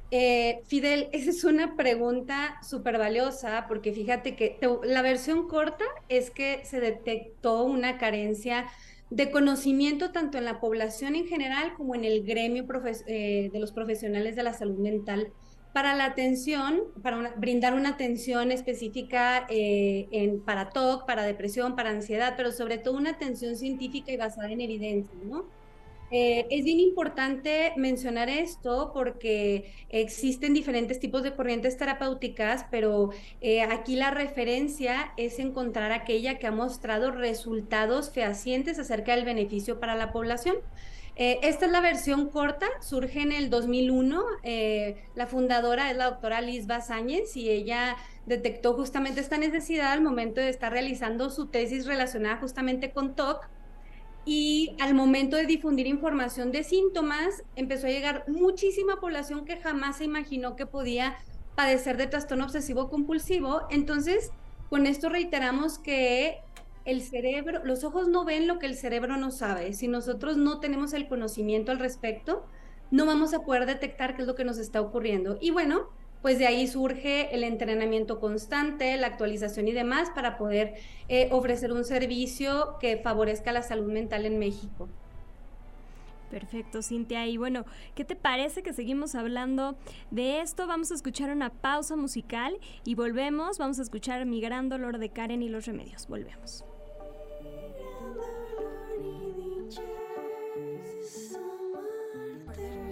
Eh, 0.09 0.61
Fidel, 0.65 1.09
esa 1.13 1.29
es 1.31 1.43
una 1.43 1.75
pregunta 1.75 2.57
súper 2.61 2.97
valiosa 2.97 3.65
porque 3.67 3.93
fíjate 3.93 4.35
que 4.35 4.57
la 4.83 5.01
versión 5.01 5.47
corta 5.47 5.85
es 6.09 6.31
que 6.31 6.61
se 6.63 6.79
detectó 6.79 7.63
una 7.63 7.97
carencia 7.97 8.67
de 9.09 9.31
conocimiento 9.31 10.11
tanto 10.11 10.37
en 10.37 10.45
la 10.45 10.59
población 10.59 11.15
en 11.15 11.27
general 11.27 11.73
como 11.75 11.95
en 11.95 12.03
el 12.03 12.23
gremio 12.25 12.65
eh, 13.07 13.49
de 13.51 13.59
los 13.59 13.71
profesionales 13.71 14.35
de 14.35 14.43
la 14.43 14.53
salud 14.53 14.77
mental 14.77 15.31
para 15.73 15.93
la 15.95 16.05
atención, 16.05 16.81
para 17.03 17.35
brindar 17.35 17.73
una 17.75 17.89
atención 17.89 18.51
específica 18.51 19.45
eh, 19.49 20.07
en, 20.11 20.41
para 20.41 20.71
TOC, 20.71 21.05
para 21.05 21.23
depresión, 21.23 21.75
para 21.75 21.91
ansiedad, 21.91 22.33
pero 22.35 22.51
sobre 22.51 22.79
todo 22.79 22.97
una 22.97 23.11
atención 23.11 23.55
científica 23.55 24.11
y 24.11 24.17
basada 24.17 24.51
en 24.51 24.61
evidencia, 24.61 25.13
¿no? 25.23 25.45
Eh, 26.09 26.47
es 26.49 26.63
bien 26.63 26.79
importante 26.79 27.73
mencionar 27.75 28.29
esto 28.29 28.91
porque 28.93 29.73
existen 29.89 30.53
diferentes 30.53 30.99
tipos 30.99 31.21
de 31.21 31.35
corrientes 31.35 31.77
terapéuticas, 31.77 32.65
pero 32.71 33.09
eh, 33.41 33.61
aquí 33.63 33.97
la 33.97 34.11
referencia 34.11 35.11
es 35.17 35.37
encontrar 35.39 35.91
aquella 35.91 36.39
que 36.39 36.47
ha 36.47 36.51
mostrado 36.51 37.11
resultados 37.11 38.09
fehacientes 38.09 38.79
acerca 38.79 39.15
del 39.15 39.25
beneficio 39.25 39.79
para 39.81 39.95
la 39.95 40.13
población. 40.13 40.55
Eh, 41.17 41.39
esta 41.41 41.65
es 41.65 41.71
la 41.71 41.81
versión 41.81 42.29
corta, 42.29 42.67
surge 42.79 43.21
en 43.21 43.31
el 43.31 43.49
2001. 43.49 44.23
la 45.15 45.27
fundadora 45.27 45.91
es 45.91 45.97
la 45.97 46.11
doctora 46.11 46.39
Liz 46.41 46.67
Bazáñez 46.67 47.35
y 47.35 47.49
ella 47.49 47.97
detectó 48.27 48.75
justamente 48.75 49.19
esta 49.19 49.37
necesidad 49.37 49.91
al 49.91 50.01
momento 50.01 50.39
de 50.39 50.49
estar 50.49 50.71
realizando 50.71 51.29
su 51.31 51.47
tesis 51.47 51.85
relacionada 51.85 52.37
justamente 52.37 52.91
con 52.91 53.15
TOC 53.15 53.49
y 54.27 54.75
al 54.81 54.93
momento 54.93 55.38
de 55.38 55.46
difundir 55.46 55.88
información 55.88 56.51
de 56.51 56.65
síntomas, 56.65 57.43
empezó 57.55 57.88
a 57.88 57.91
llegar 57.91 58.25
muchísima 58.27 59.00
población 59.00 59.46
que 59.46 59.55
jamás 59.55 60.00
se 60.00 60.03
imaginó 60.03 60.57
que 60.57 60.65
podía 60.65 61.15
padecer 61.55 61.96
de 61.96 62.07
trastorno 62.07 62.43
obsesivo 62.43 62.89
compulsivo. 62.89 63.62
Entonces, 63.69 64.31
con 64.69 64.86
esto 64.86 65.07
reiteramos 65.07 65.79
que 65.79 66.39
el 66.84 67.01
cerebro, 67.03 67.63
los 67.63 67.86
ojos 67.86 68.10
no 68.10 68.25
ven 68.25 68.48
lo 68.48 68.60
que 68.60 68.65
el 68.65 68.75
cerebro 68.75 69.15
no 69.15 69.31
sabe. 69.31 69.72
Si 69.72 69.88
nosotros 69.88 70.36
no 70.36 70.60
tenemos 70.60 70.91
el 70.91 71.07
conocimiento 71.07 71.72
al 71.72 71.79
respecto, 71.79 72.46
no 72.91 73.05
vamos 73.05 73.34
a 73.34 73.43
poder 73.43 73.65
detectar 73.65 74.17
qué 74.17 74.24
es 74.24 74.27
lo 74.27 74.36
que 74.36 74.43
nos 74.43 74.57
está 74.57 74.81
ocurriendo. 74.81 75.38
Y 75.39 75.51
bueno, 75.51 75.88
pues 76.21 76.39
de 76.39 76.47
ahí 76.47 76.67
surge 76.67 77.33
el 77.33 77.43
entrenamiento 77.43 78.19
constante, 78.19 78.97
la 78.97 79.07
actualización 79.07 79.67
y 79.67 79.71
demás 79.71 80.09
para 80.13 80.38
poder 80.38 80.75
eh, 81.09 81.29
ofrecer 81.31 81.71
un 81.71 81.83
servicio 81.83 82.77
que 82.79 82.97
favorezca 82.97 83.51
la 83.51 83.62
salud 83.62 83.91
mental 83.91 84.25
en 84.25 84.39
México. 84.39 84.88
Perfecto, 86.29 86.81
Cintia. 86.81 87.25
Y 87.27 87.38
bueno, 87.38 87.65
¿qué 87.95 88.03
te 88.03 88.15
parece 88.15 88.62
que 88.62 88.74
seguimos 88.74 89.15
hablando 89.15 89.77
de 90.12 90.41
esto? 90.41 90.67
Vamos 90.67 90.91
a 90.91 90.95
escuchar 90.95 91.29
una 91.29 91.50
pausa 91.50 91.95
musical 91.95 92.57
y 92.83 92.95
volvemos. 92.95 93.57
Vamos 93.57 93.79
a 93.79 93.83
escuchar 93.83 94.25
Mi 94.25 94.41
gran 94.41 94.69
dolor 94.69 94.97
de 94.97 95.09
Karen 95.09 95.41
y 95.41 95.50
los 95.50 95.65
remedios. 95.65 96.07
Volvemos. 96.07 96.65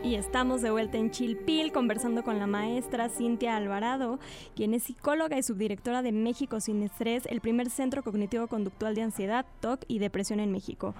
Y 0.05 0.13
estamos 0.13 0.61
de 0.61 0.69
vuelta 0.69 0.99
en 0.99 1.09
Chilpil 1.09 1.71
conversando 1.71 2.23
con 2.23 2.37
la 2.37 2.45
maestra 2.45 3.09
Cintia 3.09 3.55
Alvarado, 3.55 4.19
quien 4.55 4.75
es 4.75 4.83
psicóloga 4.83 5.35
y 5.35 5.41
subdirectora 5.41 6.03
de 6.03 6.11
México 6.11 6.61
Sin 6.61 6.83
Estrés, 6.83 7.25
el 7.25 7.41
primer 7.41 7.71
centro 7.71 8.03
cognitivo 8.03 8.45
conductual 8.45 8.93
de 8.93 9.01
ansiedad, 9.01 9.47
TOC 9.61 9.83
y 9.87 9.97
depresión 9.97 10.39
en 10.39 10.51
México. 10.51 10.93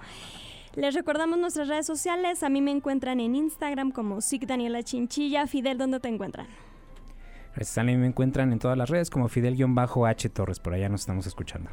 Les 0.74 0.92
recordamos 0.92 1.38
nuestras 1.38 1.68
redes 1.68 1.86
sociales. 1.86 2.42
A 2.42 2.48
mí 2.48 2.60
me 2.60 2.72
encuentran 2.72 3.20
en 3.20 3.36
Instagram 3.36 3.92
como 3.92 4.20
SIC 4.20 4.44
Daniela 4.44 4.82
Chinchilla. 4.82 5.46
Fidel, 5.46 5.78
¿dónde 5.78 6.00
te 6.00 6.08
encuentran? 6.08 6.48
Gracias, 7.54 7.78
a 7.78 7.84
mí 7.84 7.96
me 7.96 8.08
encuentran 8.08 8.52
en 8.52 8.58
todas 8.58 8.76
las 8.76 8.90
redes 8.90 9.08
como 9.08 9.28
Fidel-H 9.28 10.28
Torres. 10.30 10.58
Por 10.58 10.74
allá 10.74 10.88
nos 10.88 11.02
estamos 11.02 11.28
escuchando. 11.28 11.70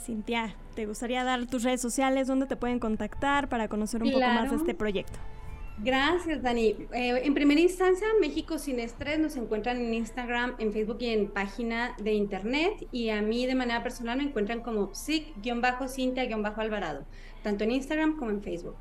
Cintia, 0.00 0.56
¿te 0.74 0.86
gustaría 0.86 1.22
dar 1.22 1.46
tus 1.46 1.62
redes 1.62 1.80
sociales? 1.80 2.26
¿Dónde 2.26 2.46
te 2.46 2.56
pueden 2.56 2.80
contactar 2.80 3.48
para 3.48 3.68
conocer 3.68 4.02
un 4.02 4.10
poco 4.10 4.26
más 4.26 4.50
de 4.50 4.56
este 4.56 4.74
proyecto? 4.74 5.20
Gracias, 5.78 6.42
Dani. 6.42 6.76
Eh, 6.92 7.22
en 7.24 7.32
primera 7.34 7.60
instancia, 7.60 8.06
México 8.20 8.58
Sin 8.58 8.78
Estrés 8.78 9.18
nos 9.18 9.36
encuentran 9.36 9.78
en 9.78 9.94
Instagram, 9.94 10.54
en 10.58 10.70
Facebook 10.72 10.98
y 11.00 11.06
en 11.06 11.28
página 11.28 11.96
de 11.98 12.12
internet. 12.12 12.86
Y 12.92 13.08
a 13.08 13.22
mí 13.22 13.46
de 13.46 13.54
manera 13.54 13.82
personal 13.82 14.18
me 14.18 14.24
encuentran 14.24 14.60
como 14.60 14.92
SIC-Cintia-Alvarado, 14.92 17.06
tanto 17.42 17.64
en 17.64 17.70
Instagram 17.72 18.18
como 18.18 18.30
en 18.30 18.42
Facebook. 18.42 18.76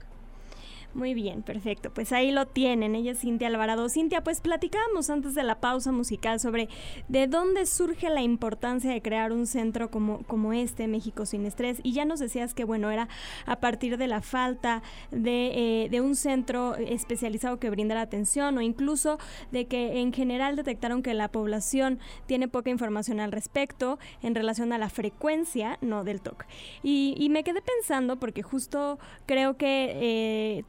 Muy 0.94 1.14
bien, 1.14 1.42
perfecto. 1.42 1.90
Pues 1.94 2.12
ahí 2.12 2.32
lo 2.32 2.48
tienen. 2.48 2.96
Ella 2.96 3.14
es 3.14 3.20
Cintia 3.20 3.48
Alvarado. 3.48 3.88
Cintia, 3.88 4.24
pues 4.24 4.42
platicábamos 4.42 5.10
antes 5.10 5.36
de 5.36 5.44
la 5.44 5.62
pausa 5.62 5.94
musical 5.94 6.40
sobre 6.40 6.68
de 7.08 7.28
dónde 7.28 7.66
surge 7.66 8.10
la 8.10 8.22
importancia 8.22 8.92
de 8.92 9.02
crear 9.02 9.32
un 9.32 9.48
centro 9.48 9.90
como, 9.90 10.24
como 10.24 10.52
este, 10.52 10.88
México 10.88 11.26
Sin 11.26 11.46
Estrés. 11.46 11.80
Y 11.84 11.94
ya 11.94 12.04
nos 12.04 12.20
decías 12.20 12.54
que, 12.54 12.66
bueno, 12.66 12.92
era 12.92 13.08
a 13.46 13.62
partir 13.62 13.98
de 13.98 14.08
la 14.08 14.22
falta 14.22 14.84
de, 15.12 15.86
eh, 15.86 15.90
de 15.90 16.02
un 16.02 16.16
centro 16.16 16.76
especializado 16.76 17.58
que 17.58 17.70
brindara 17.70 18.02
atención 18.02 18.58
o 18.58 18.62
incluso 18.62 19.18
de 19.52 19.68
que 19.68 20.02
en 20.02 20.12
general 20.12 20.58
detectaron 20.58 21.04
que 21.04 21.14
la 21.14 21.30
población 21.30 22.00
tiene 22.26 22.50
poca 22.50 22.70
información 22.70 23.22
al 23.22 23.32
respecto 23.32 23.98
en 24.22 24.36
relación 24.36 24.74
a 24.74 24.78
la 24.78 24.90
frecuencia, 24.90 25.78
no 25.80 26.04
del 26.04 26.20
TOC. 26.20 26.46
Y, 26.84 27.16
y 27.18 27.30
me 27.30 27.46
quedé 27.46 27.62
pensando 27.62 28.20
porque 28.20 28.44
justo 28.44 29.00
creo 29.26 29.56
que 29.56 29.92
eh, 29.96 30.64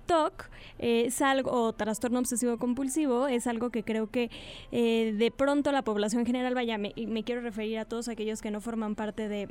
Es 0.78 1.23
algo, 1.23 1.50
o 1.52 1.73
trastorno 1.73 2.19
obsesivo 2.19 2.59
compulsivo, 2.59 3.28
es 3.28 3.47
algo 3.47 3.71
que 3.71 3.85
creo 3.85 4.11
que 4.11 4.31
eh, 4.73 5.14
de 5.16 5.31
pronto 5.31 5.73
la 5.73 5.83
población 5.83 6.26
general, 6.26 6.54
vaya, 6.54 6.78
me, 6.78 6.92
me 6.97 7.25
quiero 7.25 7.40
referir 7.40 7.78
a 7.78 7.85
todos 7.85 8.09
aquellos 8.09 8.42
que 8.42 8.50
no 8.50 8.61
forman 8.61 8.95
parte 8.95 9.28
de 9.28 9.49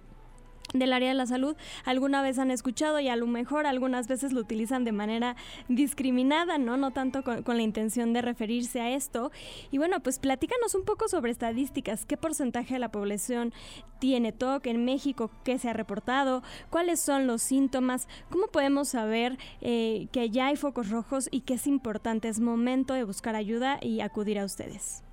del 0.73 0.93
área 0.93 1.09
de 1.09 1.15
la 1.15 1.25
salud 1.25 1.55
alguna 1.85 2.21
vez 2.21 2.39
han 2.39 2.51
escuchado 2.51 2.99
y 2.99 3.09
a 3.09 3.15
lo 3.15 3.27
mejor 3.27 3.65
algunas 3.65 4.07
veces 4.07 4.31
lo 4.31 4.41
utilizan 4.41 4.83
de 4.83 4.91
manera 4.91 5.35
discriminada, 5.67 6.57
¿no? 6.57 6.77
No 6.77 6.91
tanto 6.91 7.23
con, 7.23 7.43
la 7.45 7.63
intención 7.63 8.13
de 8.13 8.21
referirse 8.21 8.79
a 8.79 8.91
esto. 8.91 9.31
Y 9.71 9.77
bueno, 9.77 9.99
pues 9.99 10.19
platícanos 10.19 10.75
un 10.75 10.85
poco 10.85 11.07
sobre 11.07 11.31
estadísticas. 11.31 12.05
¿Qué 12.05 12.17
porcentaje 12.17 12.75
de 12.75 12.79
la 12.79 12.91
población 12.91 13.53
tiene 13.99 14.31
TOC 14.31 14.67
en 14.67 14.85
México? 14.85 15.31
¿Qué 15.43 15.57
se 15.57 15.69
ha 15.69 15.73
reportado? 15.73 16.43
¿Cuáles 16.69 16.99
son 16.99 17.27
los 17.27 17.41
síntomas? 17.41 18.07
¿Cómo 18.29 18.47
podemos 18.47 18.89
saber 18.89 19.37
eh, 19.61 20.07
que 20.11 20.29
ya 20.29 20.47
hay 20.47 20.55
focos 20.55 20.89
rojos 20.89 21.27
y 21.31 21.41
que 21.41 21.55
es 21.55 21.67
importante, 21.67 22.29
es 22.29 22.39
momento 22.39 22.93
de 22.93 23.03
buscar 23.03 23.35
ayuda 23.35 23.79
y 23.81 24.01
acudir 24.01 24.39
a 24.39 24.45
ustedes? 24.45 25.03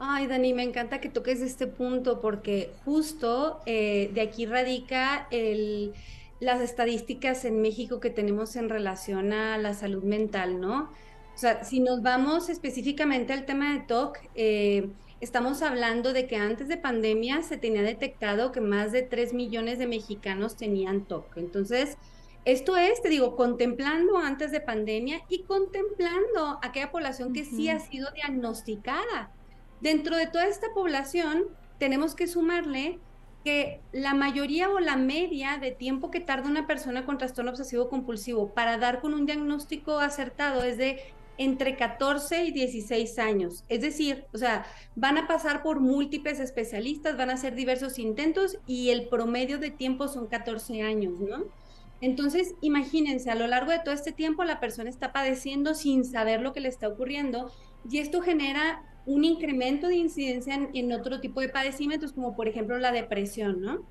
Ay, 0.00 0.28
Dani, 0.28 0.54
me 0.54 0.62
encanta 0.62 1.00
que 1.00 1.08
toques 1.08 1.40
este 1.40 1.66
punto 1.66 2.20
porque 2.20 2.72
justo 2.84 3.60
eh, 3.66 4.10
de 4.14 4.20
aquí 4.20 4.46
radica 4.46 5.26
el, 5.32 5.92
las 6.38 6.60
estadísticas 6.60 7.44
en 7.44 7.60
México 7.60 7.98
que 7.98 8.10
tenemos 8.10 8.54
en 8.54 8.68
relación 8.68 9.32
a 9.32 9.58
la 9.58 9.74
salud 9.74 10.04
mental, 10.04 10.60
¿no? 10.60 10.92
O 11.34 11.40
sea, 11.40 11.64
si 11.64 11.80
nos 11.80 12.00
vamos 12.02 12.48
específicamente 12.48 13.32
al 13.32 13.44
tema 13.44 13.72
de 13.72 13.80
TOC, 13.80 14.18
eh, 14.36 14.88
estamos 15.20 15.62
hablando 15.62 16.12
de 16.12 16.28
que 16.28 16.36
antes 16.36 16.68
de 16.68 16.76
pandemia 16.76 17.42
se 17.42 17.56
tenía 17.56 17.82
detectado 17.82 18.52
que 18.52 18.60
más 18.60 18.92
de 18.92 19.02
3 19.02 19.34
millones 19.34 19.80
de 19.80 19.88
mexicanos 19.88 20.56
tenían 20.56 21.06
TOC. 21.06 21.38
Entonces, 21.38 21.98
esto 22.44 22.76
es, 22.76 23.02
te 23.02 23.08
digo, 23.08 23.34
contemplando 23.34 24.16
antes 24.16 24.52
de 24.52 24.60
pandemia 24.60 25.22
y 25.28 25.42
contemplando 25.42 26.60
aquella 26.62 26.92
población 26.92 27.32
que 27.32 27.44
sí 27.44 27.68
ha 27.68 27.80
sido 27.80 28.12
diagnosticada. 28.12 29.32
Dentro 29.80 30.16
de 30.16 30.26
toda 30.26 30.46
esta 30.46 30.68
población, 30.74 31.44
tenemos 31.78 32.14
que 32.14 32.26
sumarle 32.26 32.98
que 33.44 33.80
la 33.92 34.14
mayoría 34.14 34.68
o 34.68 34.80
la 34.80 34.96
media 34.96 35.58
de 35.58 35.70
tiempo 35.70 36.10
que 36.10 36.20
tarda 36.20 36.48
una 36.48 36.66
persona 36.66 37.06
con 37.06 37.18
trastorno 37.18 37.52
obsesivo 37.52 37.88
compulsivo 37.88 38.52
para 38.52 38.78
dar 38.78 39.00
con 39.00 39.14
un 39.14 39.26
diagnóstico 39.26 39.98
acertado 40.00 40.64
es 40.64 40.76
de 40.76 41.00
entre 41.38 41.76
14 41.76 42.44
y 42.44 42.50
16 42.50 43.18
años. 43.20 43.64
Es 43.68 43.80
decir, 43.80 44.26
o 44.34 44.38
sea, 44.38 44.66
van 44.96 45.18
a 45.18 45.28
pasar 45.28 45.62
por 45.62 45.78
múltiples 45.78 46.40
especialistas, 46.40 47.16
van 47.16 47.30
a 47.30 47.34
hacer 47.34 47.54
diversos 47.54 48.00
intentos 48.00 48.58
y 48.66 48.90
el 48.90 49.08
promedio 49.08 49.58
de 49.58 49.70
tiempo 49.70 50.08
son 50.08 50.26
14 50.26 50.82
años, 50.82 51.14
¿no? 51.20 51.44
Entonces, 52.00 52.54
imagínense, 52.60 53.30
a 53.30 53.34
lo 53.36 53.46
largo 53.46 53.70
de 53.70 53.80
todo 53.80 53.94
este 53.94 54.12
tiempo 54.12 54.44
la 54.44 54.60
persona 54.60 54.90
está 54.90 55.12
padeciendo 55.12 55.74
sin 55.74 56.04
saber 56.04 56.42
lo 56.42 56.52
que 56.52 56.60
le 56.60 56.68
está 56.68 56.88
ocurriendo 56.88 57.52
y 57.88 57.98
esto 57.98 58.20
genera 58.20 58.82
un 59.08 59.24
incremento 59.24 59.88
de 59.88 59.96
incidencia 59.96 60.68
en, 60.72 60.92
otro 60.92 61.20
tipo 61.20 61.40
de 61.40 61.48
padecimientos, 61.48 62.12
como 62.12 62.36
por 62.36 62.46
ejemplo 62.46 62.78
la 62.78 62.92
depresión, 62.92 63.62
¿no? 63.62 63.86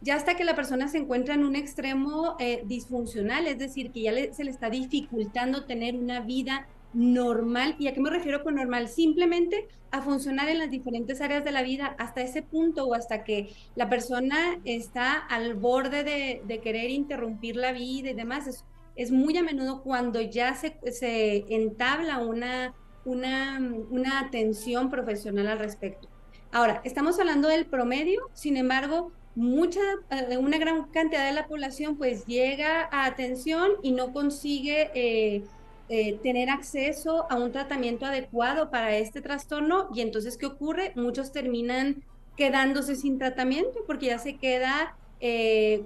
Ya 0.00 0.14
hasta 0.14 0.36
que 0.36 0.44
la 0.44 0.54
persona 0.54 0.86
se 0.86 0.98
encuentra 0.98 1.34
en 1.34 1.44
un 1.44 1.56
extremo 1.56 2.36
eh, 2.38 2.62
disfuncional, 2.64 3.48
es 3.48 3.58
decir, 3.58 3.90
que 3.90 4.02
ya 4.02 4.12
se 4.32 4.44
le 4.44 4.50
está 4.50 4.70
dificultando 4.70 5.64
tener 5.64 5.96
una 5.96 6.20
vida 6.20 6.68
normal. 6.94 7.74
¿Y 7.78 7.88
a 7.88 7.92
qué 7.92 8.00
me 8.00 8.10
refiero 8.10 8.42
con 8.42 8.54
normal? 8.54 8.88
Simplemente 8.88 9.66
a 9.90 10.02
funcionar 10.02 10.48
en 10.48 10.58
las 10.58 10.70
diferentes 10.70 11.20
áreas 11.20 11.44
de 11.44 11.50
la 11.50 11.62
vida 11.62 11.96
hasta 11.98 12.22
ese 12.22 12.42
punto 12.42 12.86
o 12.86 12.94
hasta 12.94 13.24
que 13.24 13.52
la 13.74 13.88
persona 13.88 14.60
está 14.64 15.14
al 15.14 15.54
borde 15.54 16.04
de, 16.04 16.60
querer 16.60 16.90
interrumpir 16.90 17.56
la 17.56 17.72
vida 17.72 18.10
y 18.10 18.14
demás. 18.14 18.64
Es, 18.94 19.10
muy 19.10 19.36
a 19.36 19.42
menudo 19.42 19.82
cuando 19.82 20.20
ya 20.20 20.54
se, 20.54 20.78
se 20.92 21.44
entabla 21.48 22.18
una 22.18 22.74
una, 23.04 23.60
una 23.90 24.20
atención 24.20 24.90
profesional 24.90 25.48
al 25.48 25.58
respecto. 25.58 26.08
Ahora, 26.52 26.80
estamos 26.84 27.18
hablando 27.18 27.48
del 27.48 27.66
promedio, 27.66 28.28
sin 28.34 28.56
embargo, 28.56 29.12
mucha, 29.34 29.80
eh, 30.10 30.36
una 30.36 30.58
gran 30.58 30.84
cantidad 30.86 31.24
de 31.24 31.32
la 31.32 31.46
población 31.46 31.96
pues 31.96 32.26
llega 32.26 32.88
a 32.90 33.06
atención 33.06 33.72
y 33.82 33.92
no 33.92 34.12
consigue 34.12 34.90
eh, 34.94 35.44
eh, 35.88 36.18
tener 36.22 36.50
acceso 36.50 37.30
a 37.30 37.36
un 37.36 37.52
tratamiento 37.52 38.06
adecuado 38.06 38.70
para 38.70 38.96
este 38.96 39.20
trastorno 39.20 39.88
y 39.94 40.00
entonces, 40.00 40.36
¿qué 40.36 40.46
ocurre? 40.46 40.92
Muchos 40.96 41.32
terminan 41.32 42.02
quedándose 42.36 42.96
sin 42.96 43.18
tratamiento 43.18 43.80
porque 43.86 44.06
ya 44.06 44.18
se 44.18 44.36
queda 44.36 44.96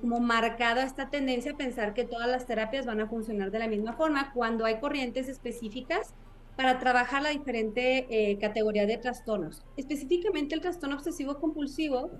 como 0.00 0.20
marcada 0.20 0.84
esta 0.84 1.10
tendencia 1.10 1.52
a 1.52 1.56
pensar 1.56 1.92
que 1.92 2.04
todas 2.04 2.28
las 2.28 2.46
terapias 2.46 2.86
van 2.86 3.00
a 3.00 3.08
funcionar 3.08 3.50
de 3.50 3.58
la 3.58 3.66
misma 3.66 3.94
forma 3.94 4.32
cuando 4.32 4.64
hay 4.64 4.78
corrientes 4.78 5.28
específicas 5.28 6.14
para 6.56 6.78
trabajar 6.78 7.22
la 7.22 7.30
diferente 7.30 8.06
eh, 8.10 8.38
categoría 8.38 8.86
de 8.86 8.96
trastornos. 8.96 9.62
Específicamente 9.76 10.54
el 10.54 10.60
trastorno 10.60 10.96
obsesivo 10.96 11.38
compulsivo, 11.40 12.10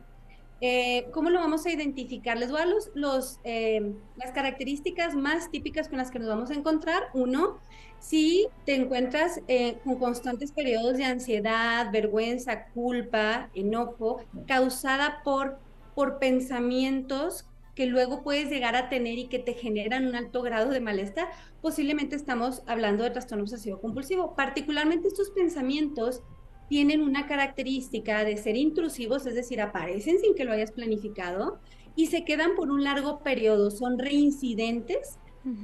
eh, 0.61 1.07
¿cómo 1.13 1.31
lo 1.31 1.41
vamos 1.41 1.67
a 1.67 1.71
identificar? 1.71 2.39
Les 2.39 2.51
voy 2.51 2.61
a 2.61 2.67
los, 2.67 2.91
los 2.95 3.41
eh, 3.45 3.93
las 4.17 4.33
características 4.33 5.15
más 5.15 5.51
típicas 5.51 5.89
con 5.89 5.99
las 5.99 6.11
que 6.11 6.19
nos 6.19 6.29
vamos 6.29 6.51
a 6.51 6.55
encontrar. 6.55 7.03
Uno, 7.13 7.59
si 7.99 8.47
te 8.65 8.75
encuentras 8.75 9.41
con 9.85 9.99
constantes 9.99 10.53
periodos 10.53 10.99
de 10.99 11.05
ansiedad, 11.05 11.91
vergüenza, 11.91 12.67
culpa, 12.67 13.51
enojo, 13.55 14.23
causada 14.47 15.23
por, 15.25 15.59
por 15.95 16.19
pensamientos 16.19 17.47
que 17.75 17.87
luego 17.87 18.23
puedes 18.23 18.51
llegar 18.51 18.77
a 18.77 18.89
tener 18.89 19.19
y 19.19 19.27
que 19.27 19.39
te 19.39 19.55
generan 19.55 20.07
un 20.07 20.15
alto 20.15 20.43
grado 20.43 20.71
de 20.71 20.81
malestar, 20.81 21.29
posiblemente 21.61 22.17
estamos 22.17 22.63
hablando 22.67 23.05
de 23.05 23.11
trastorno 23.11 23.45
obsesivo 23.45 23.81
compulsivo. 23.81 24.35
Particularmente 24.37 25.09
estos 25.09 25.31
pensamientos 25.31 26.23
tienen 26.69 27.03
una 27.03 27.27
característica 27.27 28.25
de 28.25 28.37
ser 28.37 28.57
intrusivos, 28.57 29.27
es 29.27 29.35
decir, 29.35 29.61
aparecen 29.61 30.19
sin 30.19 30.35
que 30.35 30.45
lo 30.45 30.53
hayas 30.53 30.73
planificado 30.73 31.59
y 31.97 32.07
se 32.07 32.25
quedan 32.25 32.55
por 32.55 32.71
un 32.71 32.85
largo 32.85 33.21
periodo, 33.21 33.71
son 33.71 33.99
reincidentes 33.99 35.19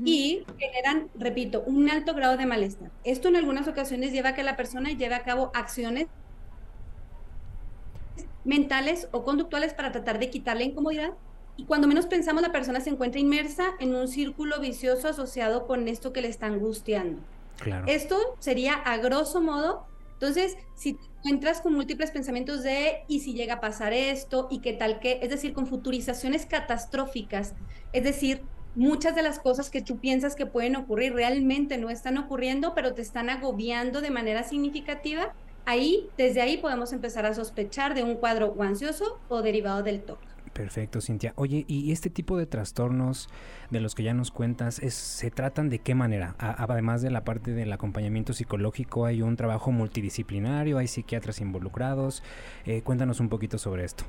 y 0.05 0.45
generan, 0.59 1.09
repito, 1.15 1.63
un 1.67 1.89
alto 1.89 2.13
grado 2.13 2.37
de 2.37 2.45
malestar. 2.45 2.91
Esto 3.03 3.29
en 3.29 3.37
algunas 3.37 3.67
ocasiones 3.67 4.13
lleva 4.13 4.31
a 4.31 4.35
que 4.35 4.43
la 4.43 4.55
persona 4.55 4.91
lleve 4.93 5.15
a 5.15 5.23
cabo 5.23 5.51
acciones 5.55 6.07
mentales 8.45 9.09
o 9.13 9.25
conductuales 9.25 9.73
para 9.73 9.91
tratar 9.91 10.19
de 10.19 10.29
quitarle 10.29 10.65
incomodidad 10.65 11.15
y 11.61 11.65
cuando 11.67 11.87
menos 11.87 12.07
pensamos, 12.07 12.41
la 12.41 12.53
persona 12.53 12.81
se 12.81 12.89
encuentra 12.89 13.21
inmersa 13.21 13.75
en 13.81 13.95
un 13.95 14.09
círculo 14.09 14.61
vicioso 14.61 15.09
asociado 15.09 15.67
con 15.67 15.89
esto 15.89 16.11
que 16.11 16.23
le 16.23 16.29
está 16.29 16.47
angustiando. 16.47 17.21
Esto 17.87 18.17
sería 18.39 18.73
a 18.73 18.97
grosso 18.97 19.43
modo. 19.43 19.85
Entonces, 20.15 20.57
si 20.75 20.95
te 20.95 21.01
encuentras 21.19 21.61
con 21.61 21.75
múltiples 21.75 22.13
pensamientos 22.13 22.63
de 22.63 23.03
y 23.09 23.21
si 23.21 23.35
llega 23.35 23.57
a 23.57 23.61
pasar 23.61 23.93
esto 23.93 24.49
y 24.51 24.61
qué 24.61 24.73
tal 24.73 25.01
que, 25.01 25.19
es 25.21 25.29
decir, 25.29 25.53
con 25.53 25.67
futurizaciones 25.67 26.47
catastróficas, 26.47 27.53
es 27.93 28.05
decir, 28.05 28.41
muchas 28.75 29.15
de 29.15 29.23
las 29.23 29.39
cosas 29.39 29.69
que 29.69 29.83
tú 29.83 29.99
piensas 29.99 30.37
que 30.37 30.47
pueden 30.47 30.77
ocurrir 30.77 31.13
realmente 31.13 31.77
no 31.77 31.91
están 31.91 32.17
ocurriendo, 32.17 32.75
pero 32.75 32.95
te 32.95 33.03
están 33.03 33.29
agobiando 33.29 34.01
de 34.01 34.11
manera 34.11 34.45
significativa, 34.45 35.35
ahí, 35.67 36.09
desde 36.17 36.41
ahí 36.41 36.57
podemos 36.57 36.95
empezar 36.95 37.27
a 37.27 37.35
sospechar 37.35 37.95
de 37.95 38.03
un 38.03 38.15
cuadro 38.15 38.57
ansioso 38.61 39.19
o 39.29 39.43
derivado 39.43 39.83
del 39.83 40.01
TOC. 40.01 40.30
Perfecto, 40.61 41.01
Cintia. 41.01 41.33
Oye, 41.37 41.65
¿y 41.69 41.91
este 41.91 42.11
tipo 42.11 42.37
de 42.37 42.45
trastornos 42.45 43.31
de 43.71 43.81
los 43.81 43.95
que 43.95 44.03
ya 44.03 44.13
nos 44.13 44.31
cuentas, 44.31 44.75
se 44.75 45.31
tratan 45.31 45.71
de 45.71 45.79
qué 45.79 45.95
manera? 45.95 46.35
además 46.39 47.01
de 47.01 47.09
la 47.09 47.25
parte 47.25 47.53
del 47.53 47.73
acompañamiento 47.73 48.35
psicológico, 48.35 49.07
¿hay 49.07 49.23
un 49.23 49.37
trabajo 49.37 49.73
multidisciplinario? 49.73 50.77
¿Hay 50.77 50.87
psiquiatras 50.87 51.41
involucrados? 51.41 52.23
Eh, 52.67 52.83
cuéntanos 52.83 53.21
un 53.21 53.31
poquito 53.31 53.57
sobre 53.57 53.85
esto. 53.85 54.05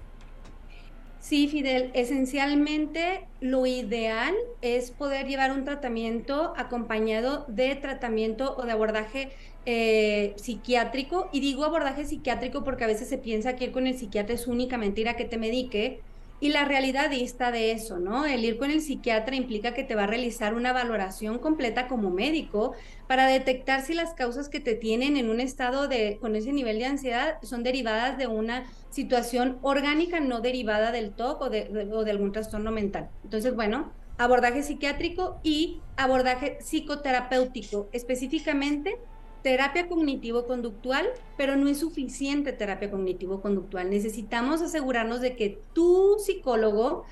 Sí, 1.21 1.47
Fidel, 1.47 1.89
esencialmente 1.93 3.27
lo 3.39 3.65
ideal 3.65 4.35
es 4.61 4.91
poder 4.91 5.27
llevar 5.27 5.53
un 5.53 5.63
tratamiento 5.63 6.53
acompañado 6.57 7.45
de 7.47 7.75
tratamiento 7.75 8.57
o 8.57 8.63
de 8.63 8.73
abordaje 8.73 9.31
eh, 9.65 10.33
psiquiátrico. 10.35 11.29
Y 11.31 11.39
digo 11.39 11.63
abordaje 11.63 12.03
psiquiátrico 12.03 12.65
porque 12.65 12.83
a 12.83 12.87
veces 12.87 13.07
se 13.07 13.17
piensa 13.17 13.55
que 13.55 13.65
ir 13.65 13.71
con 13.71 13.87
el 13.87 13.97
psiquiatra 13.97 14.35
es 14.35 14.47
únicamente 14.47 14.99
ir 14.99 15.07
a 15.07 15.15
que 15.15 15.23
te 15.23 15.37
medique, 15.37 16.01
y 16.41 16.49
la 16.49 16.65
realidad 16.65 17.11
dista 17.11 17.51
de 17.51 17.71
eso, 17.71 17.99
¿no? 17.99 18.25
El 18.25 18.43
ir 18.43 18.57
con 18.57 18.71
el 18.71 18.81
psiquiatra 18.81 19.35
implica 19.35 19.75
que 19.75 19.83
te 19.83 19.93
va 19.93 20.03
a 20.03 20.07
realizar 20.07 20.55
una 20.55 20.73
valoración 20.73 21.37
completa 21.37 21.87
como 21.87 22.09
médico 22.09 22.73
para 23.07 23.27
detectar 23.27 23.83
si 23.83 23.93
las 23.93 24.15
causas 24.15 24.49
que 24.49 24.59
te 24.59 24.73
tienen 24.73 25.17
en 25.17 25.29
un 25.29 25.39
estado 25.39 25.87
de 25.87 26.17
con 26.19 26.35
ese 26.35 26.51
nivel 26.51 26.79
de 26.79 26.85
ansiedad 26.85 27.37
son 27.43 27.61
derivadas 27.61 28.17
de 28.17 28.25
una 28.25 28.65
situación 28.89 29.59
orgánica 29.61 30.19
no 30.19 30.41
derivada 30.41 30.91
del 30.91 31.11
TOC 31.11 31.41
o 31.41 31.49
de, 31.51 31.89
o 31.93 32.03
de 32.03 32.11
algún 32.11 32.31
trastorno 32.31 32.71
mental. 32.71 33.09
Entonces, 33.23 33.55
bueno, 33.55 33.93
abordaje 34.17 34.63
psiquiátrico 34.63 35.39
y 35.43 35.79
abordaje 35.95 36.57
psicoterapéutico, 36.59 37.87
específicamente 37.91 38.97
terapia 39.41 39.87
cognitivo-conductual, 39.87 41.07
pero 41.37 41.55
no 41.55 41.67
es 41.67 41.79
suficiente 41.79 42.53
terapia 42.53 42.91
cognitivo-conductual. 42.91 43.89
Necesitamos 43.89 44.61
asegurarnos 44.61 45.21
de 45.21 45.35
que 45.35 45.59
tu 45.73 46.17
psicólogo 46.19 47.05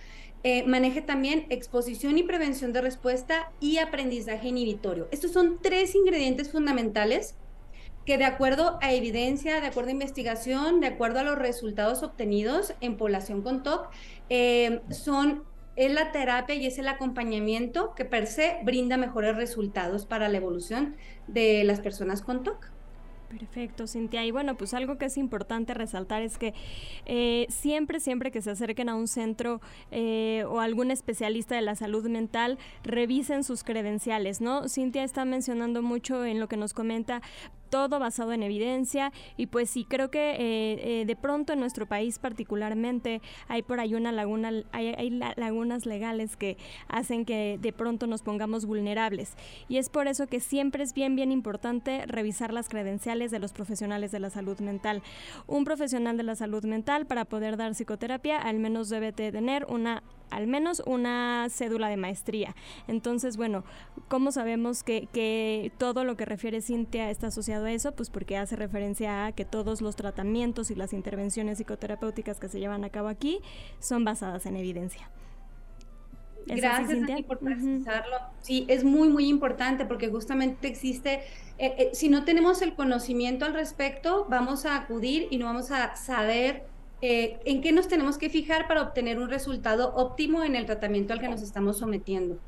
eh, 0.43 0.63
maneje 0.65 1.01
también 1.01 1.45
exposición 1.49 2.17
y 2.17 2.23
prevención 2.23 2.71
de 2.71 2.81
respuesta 2.81 3.51
y 3.59 3.77
aprendizaje 3.77 4.47
inhibitorio. 4.47 5.07
Estos 5.11 5.31
son 5.31 5.59
tres 5.61 5.95
ingredientes 5.95 6.49
fundamentales 6.49 7.35
que 8.05 8.17
de 8.17 8.25
acuerdo 8.25 8.79
a 8.81 8.93
evidencia, 8.93 9.59
de 9.59 9.67
acuerdo 9.67 9.89
a 9.89 9.93
investigación, 9.93 10.79
de 10.79 10.87
acuerdo 10.87 11.19
a 11.19 11.23
los 11.23 11.37
resultados 11.37 12.03
obtenidos 12.03 12.73
en 12.81 12.97
población 12.97 13.41
con 13.41 13.63
TOC, 13.63 13.89
eh, 14.29 14.81
son 14.89 15.43
es 15.79 15.93
la 15.93 16.11
terapia 16.11 16.55
y 16.55 16.65
es 16.65 16.77
el 16.77 16.89
acompañamiento 16.89 17.95
que 17.95 18.03
per 18.03 18.27
se 18.27 18.57
brinda 18.63 18.97
mejores 18.97 19.37
resultados 19.37 20.05
para 20.05 20.27
la 20.27 20.35
evolución 20.35 20.97
de 21.27 21.63
las 21.63 21.79
personas 21.79 22.21
con 22.21 22.43
TOC. 22.43 22.69
Perfecto, 23.29 23.87
Cintia. 23.87 24.25
Y 24.25 24.31
bueno, 24.31 24.57
pues 24.57 24.73
algo 24.73 24.97
que 24.97 25.05
es 25.05 25.15
importante 25.15 25.73
resaltar 25.73 26.21
es 26.23 26.37
que 26.37 26.53
eh, 27.05 27.45
siempre, 27.49 27.99
siempre 27.99 28.31
que 28.31 28.41
se 28.41 28.51
acerquen 28.51 28.89
a 28.89 28.95
un 28.95 29.07
centro 29.07 29.61
eh, 29.91 30.43
o 30.49 30.59
algún 30.59 30.91
especialista 30.91 31.55
de 31.55 31.61
la 31.61 31.75
salud 31.75 32.09
mental, 32.09 32.57
revisen 32.83 33.43
sus 33.43 33.63
credenciales, 33.63 34.41
¿no? 34.41 34.67
Cintia 34.67 35.03
está 35.03 35.25
mencionando 35.25 35.81
mucho 35.81 36.25
en 36.25 36.39
lo 36.39 36.49
que 36.49 36.57
nos 36.57 36.73
comenta 36.73 37.21
todo 37.69 37.99
basado 37.99 38.33
en 38.33 38.43
evidencia. 38.43 39.11
Y 39.37 39.47
pues 39.47 39.69
sí 39.69 39.85
creo 39.87 40.11
que 40.11 40.31
eh, 40.31 41.01
eh, 41.01 41.05
de 41.05 41.15
pronto 41.15 41.53
en 41.53 41.59
nuestro 41.59 41.85
país 41.85 42.19
particularmente 42.19 43.21
hay 43.47 43.61
por 43.61 43.79
ahí 43.79 43.95
una 43.95 44.11
laguna 44.11 44.51
hay, 44.71 45.09
lagunas 45.35 45.85
legales 45.85 46.35
que 46.35 46.57
hacen 46.87 47.25
que 47.25 47.57
de 47.61 47.73
pronto 47.73 48.07
nos 48.07 48.21
pongamos 48.21 48.65
vulnerables. 48.65 49.33
Y 49.67 49.77
es 49.77 49.89
por 49.89 50.07
eso 50.07 50.27
que 50.27 50.39
siempre 50.39 50.83
es 50.83 50.93
bien 50.93 51.15
bien 51.15 51.31
importante 51.31 52.05
revisar 52.05 52.53
las 52.53 52.69
credenciales 52.69 53.31
de 53.31 53.39
los 53.39 53.53
profesionales 53.53 54.11
de 54.11 54.19
la 54.19 54.29
salud 54.29 54.59
mental. 54.59 55.01
Un 55.47 55.65
profesional 55.65 56.17
de 56.17 56.23
la 56.23 56.35
salud 56.35 56.63
mental 56.63 57.05
para 57.05 57.25
poder 57.25 57.57
dar 57.57 57.73
psicoterapia 57.73 58.37
al 58.37 58.59
menos 58.59 58.89
debe 58.89 59.11
tener 59.11 59.65
una 59.69 60.03
al 60.29 60.47
menos 60.47 60.81
una 60.85 61.47
cédula 61.49 61.89
de 61.89 61.97
maestría. 61.97 62.55
Entonces, 62.87 63.37
bueno, 63.37 63.63
¿cómo 64.07 64.31
sabemos 64.31 64.83
que, 64.83 65.07
que, 65.11 65.71
todo 65.77 66.03
lo 66.03 66.17
que 66.17 66.25
refiere 66.25 66.61
Cintia 66.61 67.09
está 67.09 67.27
asociado 67.27 67.65
a 67.65 67.71
eso? 67.71 67.93
Pues 67.93 68.09
porque 68.09 68.37
hace 68.37 68.55
referencia 68.55 69.25
a 69.25 69.31
que 69.31 69.45
todos 69.45 69.81
los 69.81 69.95
tratamientos 69.95 70.71
y 70.71 70.75
las 70.75 70.93
intervenciones 70.93 71.57
psicoterapéuticas 71.57 72.39
que 72.39 72.49
se 72.49 72.59
llevan 72.59 72.83
a 72.83 72.89
cabo 72.89 73.07
aquí 73.07 73.39
son 73.79 74.03
basadas 74.05 74.45
en 74.45 74.55
evidencia. 74.55 75.09
Gracias 76.45 77.21
por 77.27 77.39
precisarlo. 77.39 78.15
Sí, 78.41 78.65
es 78.67 78.83
muy, 78.83 79.09
muy 79.09 79.27
importante 79.27 79.85
porque 79.85 80.09
justamente 80.09 80.67
existe, 80.67 81.21
eh, 81.57 81.75
eh, 81.77 81.89
si 81.93 82.09
no 82.09 82.23
tenemos 82.25 82.61
el 82.61 82.73
conocimiento 82.73 83.45
al 83.45 83.53
respecto, 83.53 84.25
vamos 84.29 84.65
a 84.65 84.75
acudir 84.75 85.27
y 85.29 85.37
no 85.37 85.45
vamos 85.45 85.71
a 85.71 85.95
saber 85.95 86.68
eh, 87.01 87.39
en 87.45 87.61
qué 87.61 87.71
nos 87.71 87.87
tenemos 87.87 88.17
que 88.17 88.29
fijar 88.29 88.67
para 88.67 88.81
obtener 88.81 89.19
un 89.19 89.29
resultado 89.29 89.93
óptimo 89.95 90.43
en 90.43 90.55
el 90.55 90.65
tratamiento 90.65 91.13
al 91.13 91.19
que 91.19 91.29
nos 91.29 91.41
estamos 91.41 91.77
sometiendo. 91.77 92.39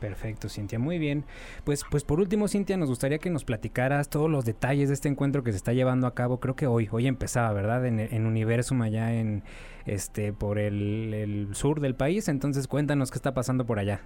Perfecto, 0.00 0.50
Cintia, 0.50 0.78
muy 0.78 0.98
bien. 0.98 1.24
Pues, 1.64 1.82
pues 1.90 2.04
por 2.04 2.20
último, 2.20 2.48
Cintia, 2.48 2.76
nos 2.76 2.90
gustaría 2.90 3.18
que 3.18 3.30
nos 3.30 3.44
platicaras 3.44 4.10
todos 4.10 4.30
los 4.30 4.44
detalles 4.44 4.88
de 4.88 4.94
este 4.94 5.08
encuentro 5.08 5.42
que 5.42 5.52
se 5.52 5.56
está 5.56 5.72
llevando 5.72 6.06
a 6.06 6.14
cabo. 6.14 6.38
Creo 6.38 6.54
que 6.54 6.66
hoy, 6.66 6.88
hoy 6.92 7.06
empezaba, 7.06 7.52
¿verdad? 7.54 7.86
En, 7.86 7.98
en 7.98 8.26
Universum 8.26 8.82
allá 8.82 9.14
en 9.14 9.42
este 9.86 10.34
por 10.34 10.58
el, 10.58 11.14
el 11.14 11.54
sur 11.54 11.80
del 11.80 11.94
país. 11.94 12.28
Entonces, 12.28 12.68
cuéntanos 12.68 13.10
qué 13.10 13.16
está 13.16 13.32
pasando 13.32 13.64
por 13.64 13.78
allá. 13.78 14.02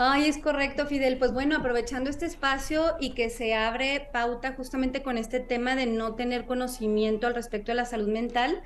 Ay, 0.00 0.28
es 0.28 0.38
correcto, 0.38 0.86
Fidel. 0.86 1.18
Pues 1.18 1.32
bueno, 1.32 1.56
aprovechando 1.56 2.08
este 2.08 2.24
espacio 2.24 2.94
y 3.00 3.14
que 3.14 3.30
se 3.30 3.56
abre 3.56 4.08
pauta 4.12 4.52
justamente 4.52 5.02
con 5.02 5.18
este 5.18 5.40
tema 5.40 5.74
de 5.74 5.86
no 5.86 6.14
tener 6.14 6.46
conocimiento 6.46 7.26
al 7.26 7.34
respecto 7.34 7.72
de 7.72 7.76
la 7.76 7.84
salud 7.84 8.06
mental. 8.06 8.62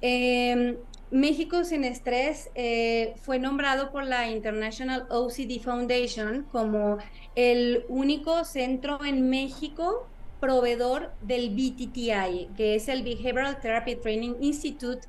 Em, 0.00 0.78
México 1.10 1.64
sin 1.64 1.84
estrés 1.84 2.48
eh, 2.54 3.12
fue 3.20 3.38
nombrado 3.38 3.92
por 3.92 4.04
la 4.04 4.30
International 4.30 5.06
OCD 5.10 5.60
Foundation 5.62 6.46
como 6.50 6.96
el 7.34 7.84
único 7.90 8.42
centro 8.46 9.04
en 9.04 9.28
México 9.28 10.08
proveedor 10.40 11.12
del 11.20 11.50
BTTI, 11.50 12.48
que 12.56 12.76
es 12.76 12.88
el 12.88 13.02
Behavioral 13.02 13.60
Therapy 13.60 13.96
Training 13.96 14.36
Institute. 14.40 15.06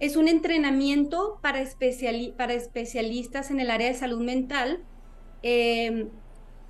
Es 0.00 0.16
un 0.16 0.26
entrenamiento 0.26 1.38
para, 1.42 1.62
para 2.36 2.54
especialistas 2.54 3.52
en 3.52 3.60
el 3.60 3.70
área 3.70 3.86
de 3.86 3.94
salud 3.94 4.20
mental 4.20 4.82
Em, 5.42 6.08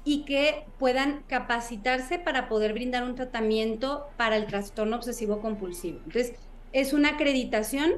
y 0.05 0.25
que 0.25 0.65
puedan 0.79 1.25
capacitarse 1.27 2.21
para 2.21 2.49
poder 2.49 2.73
brindar 2.73 3.03
un 3.03 3.17
tratamiento 3.17 4.07
para 4.17 4.37
el 4.37 4.47
trastorno 4.47 4.97
obsesivo 4.97 5.41
compulsivo. 5.41 5.99
Entonces, 6.05 6.35
es 6.73 6.93
una 6.93 7.11
acreditación 7.11 7.95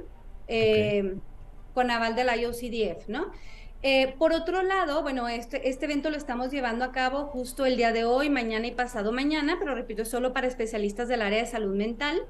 em, 0.46 1.20
con 1.74 1.90
aval 1.90 2.16
de 2.16 2.24
la 2.24 2.36
IOCDF, 2.36 3.08
¿no? 3.08 3.30
Eh, 3.82 4.14
por 4.18 4.32
otro 4.32 4.62
lado, 4.62 5.02
bueno, 5.02 5.28
este, 5.28 5.68
este 5.68 5.84
evento 5.84 6.10
lo 6.10 6.16
estamos 6.16 6.50
llevando 6.50 6.84
a 6.84 6.92
cabo 6.92 7.26
justo 7.26 7.66
el 7.66 7.76
día 7.76 7.92
de 7.92 8.04
hoy, 8.04 8.30
mañana 8.30 8.66
y 8.66 8.72
pasado 8.72 9.12
mañana, 9.12 9.56
pero 9.58 9.74
repito, 9.74 10.04
solo 10.04 10.32
para 10.32 10.48
especialistas 10.48 11.08
del 11.08 11.22
área 11.22 11.40
de 11.40 11.46
salud 11.46 11.76
mental. 11.76 12.22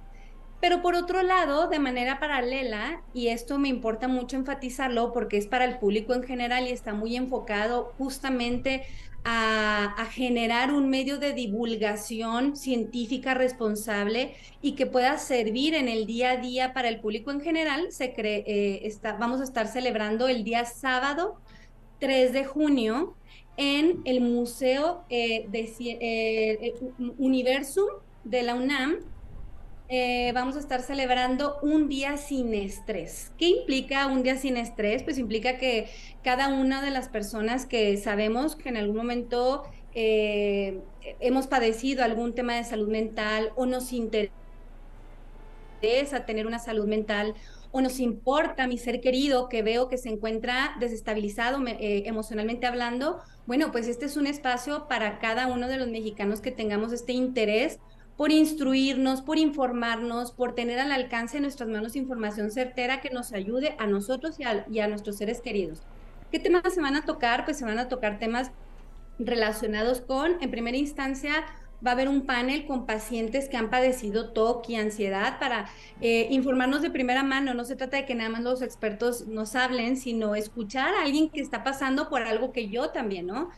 Pero 0.61 0.83
por 0.83 0.97
otro 0.97 1.23
lado, 1.23 1.69
de 1.69 1.79
manera 1.79 2.19
paralela, 2.19 3.03
y 3.15 3.29
esto 3.29 3.59
me 3.59 3.69
importa 3.69 4.09
mucho 4.09 4.37
enfatizarlo 4.37 5.13
porque 5.13 5.37
es 5.37 5.47
para 5.47 5.65
el 5.65 5.79
público 5.79 6.15
en 6.15 6.25
general 6.25 6.67
y 6.67 6.71
está 6.71 6.95
muy 6.95 7.17
enfocado 7.17 7.93
justamente 7.97 8.83
a, 9.25 10.07
generar 10.11 10.73
un 10.73 10.89
medio 10.89 11.19
de 11.19 11.33
divulgación 11.33 12.57
científica 12.57 13.35
responsable 13.35 14.35
y 14.63 14.73
que 14.73 14.87
pueda 14.87 15.19
servir 15.19 15.75
en 15.75 15.89
el 15.89 16.07
día 16.07 16.33
a 16.33 16.37
día 16.39 16.73
para 16.73 16.89
el 16.89 17.01
público 17.01 17.31
en 17.31 17.41
general, 17.41 17.93
se 17.93 18.15
cree, 18.15 18.45
eh, 18.47 18.81
está, 18.85 19.13
vamos 19.15 19.41
a 19.41 19.45
estar 19.45 19.69
celebrando 19.69 20.29
el 20.29 20.45
día 20.45 20.65
sábado 20.65 21.39
3 22.01 22.33
de 22.33 22.45
junio 22.45 23.15
en 23.57 24.01
el 24.05 24.21
Museo 24.21 25.05
eh, 25.11 25.47
de 25.49 25.73
eh, 25.79 26.75
Universum 27.19 27.89
de 28.25 28.43
la 28.43 28.55
UNAM 28.55 28.99
eh, 29.89 30.33
vamos 30.35 30.57
a 30.57 30.59
estar 30.59 30.83
celebrando 30.83 31.59
un 31.63 31.89
día 31.89 32.19
sin 32.19 32.53
estrés. 32.53 33.33
¿Qué 33.39 33.47
implica 33.47 34.07
un 34.07 34.23
día 34.23 34.37
sin 34.37 34.57
estrés? 34.59 35.03
Pues 35.03 35.19
implica 35.19 35.57
que 35.57 35.89
cada 36.23 36.49
una 36.49 36.83
de 36.83 36.91
las 36.91 37.09
personas 37.09 37.65
que 37.65 37.97
sabemos 37.97 38.55
que 38.55 38.69
en 38.69 38.77
algún 38.77 38.97
momento 38.97 39.65
eh, 39.95 40.81
hemos 41.21 41.47
padecido 41.47 42.05
algún 42.05 42.35
tema 42.35 42.55
de 42.55 42.65
salud 42.65 42.89
mental 42.89 43.51
o 43.57 43.65
nos 43.65 43.93
interesa 43.93 44.31
tener 46.27 46.47
una 46.47 46.59
salud 46.59 46.87
mental 46.87 47.35
o 47.71 47.81
nos 47.81 47.99
importa 47.99 48.67
mi 48.67 48.77
ser 48.79 49.01
querido 49.01 49.49
que 49.49 49.63
veo 49.63 49.89
que 49.89 49.97
se 49.97 50.09
encuentra 50.11 50.77
desestabilizado 50.81 51.65
eh, 51.67 52.03
emocionalmente 52.07 52.67
hablando, 52.67 53.21
bueno, 53.47 53.73
pues 53.73 53.89
este 53.89 54.07
es 54.07 54.17
un 54.17 54.27
espacio 54.27 54.87
para 54.89 55.19
cada 55.19 55.47
uno 55.47 55.69
de 55.69 55.79
los 55.79 55.89
mexicanos 55.89 56.41
que 56.41 56.51
tengamos 56.51 56.93
este 56.93 57.13
interés 57.13 57.79
por 58.19 58.33
instruirnos, 58.33 59.23
por 59.23 59.39
informarnos, 59.39 60.33
por 60.33 60.57
tener 60.57 60.81
al 60.81 60.91
alcance 60.91 61.37
de 61.37 61.43
nuestras 61.43 61.69
manos 61.69 61.95
información 61.95 62.51
certera 62.51 63.01
que 63.01 63.11
nos 63.11 63.33
ayude 63.33 63.77
a 63.79 63.87
nosotros 63.87 64.41
y 64.41 64.81
a, 64.81 64.89
nuestros 64.89 65.17
seres 65.17 65.41
queridos. 65.41 65.83
¿Qué 66.33 66.41
temas 66.41 66.75
se 66.75 66.81
van 66.81 66.97
a 66.97 67.05
tocar? 67.05 67.45
Pues 67.45 67.59
se 67.59 67.65
van 67.65 67.79
a 67.79 67.89
tocar 67.89 68.19
temas 68.19 68.51
relacionados 69.21 70.01
con, 70.01 70.43
en 70.43 70.51
primera 70.51 70.77
instancia, 70.77 71.45
va 71.87 71.93
a 71.93 71.95
haber 71.95 72.09
un 72.09 72.27
panel 72.27 72.67
con 72.67 72.87
pacientes 72.87 73.49
que 73.49 73.57
han 73.57 73.71
padecido 73.71 74.31
TOC 74.33 74.69
y 74.71 74.75
ansiedad 74.75 75.39
para 75.39 75.71
eh, 76.01 76.27
informarnos 76.31 76.83
de 76.83 76.91
primera 76.91 77.23
mano. 77.23 77.55
No 77.55 77.65
se 77.65 77.77
trata 77.77 77.99
de 77.99 78.05
que 78.05 78.17
nada 78.17 78.31
más 78.31 78.43
los 78.43 78.63
expertos 78.63 79.29
nos 79.29 79.55
hablen, 79.55 79.97
sino 79.97 80.35
escuchar 80.35 80.93
a 80.95 81.03
alguien 81.03 81.31
que 81.31 81.41
está 81.41 81.63
pasando 81.63 82.09
por 82.09 82.23
algo 82.23 82.51
que 82.51 82.69
yo 82.69 82.91
también, 82.91 83.29
¿no? 83.29 83.51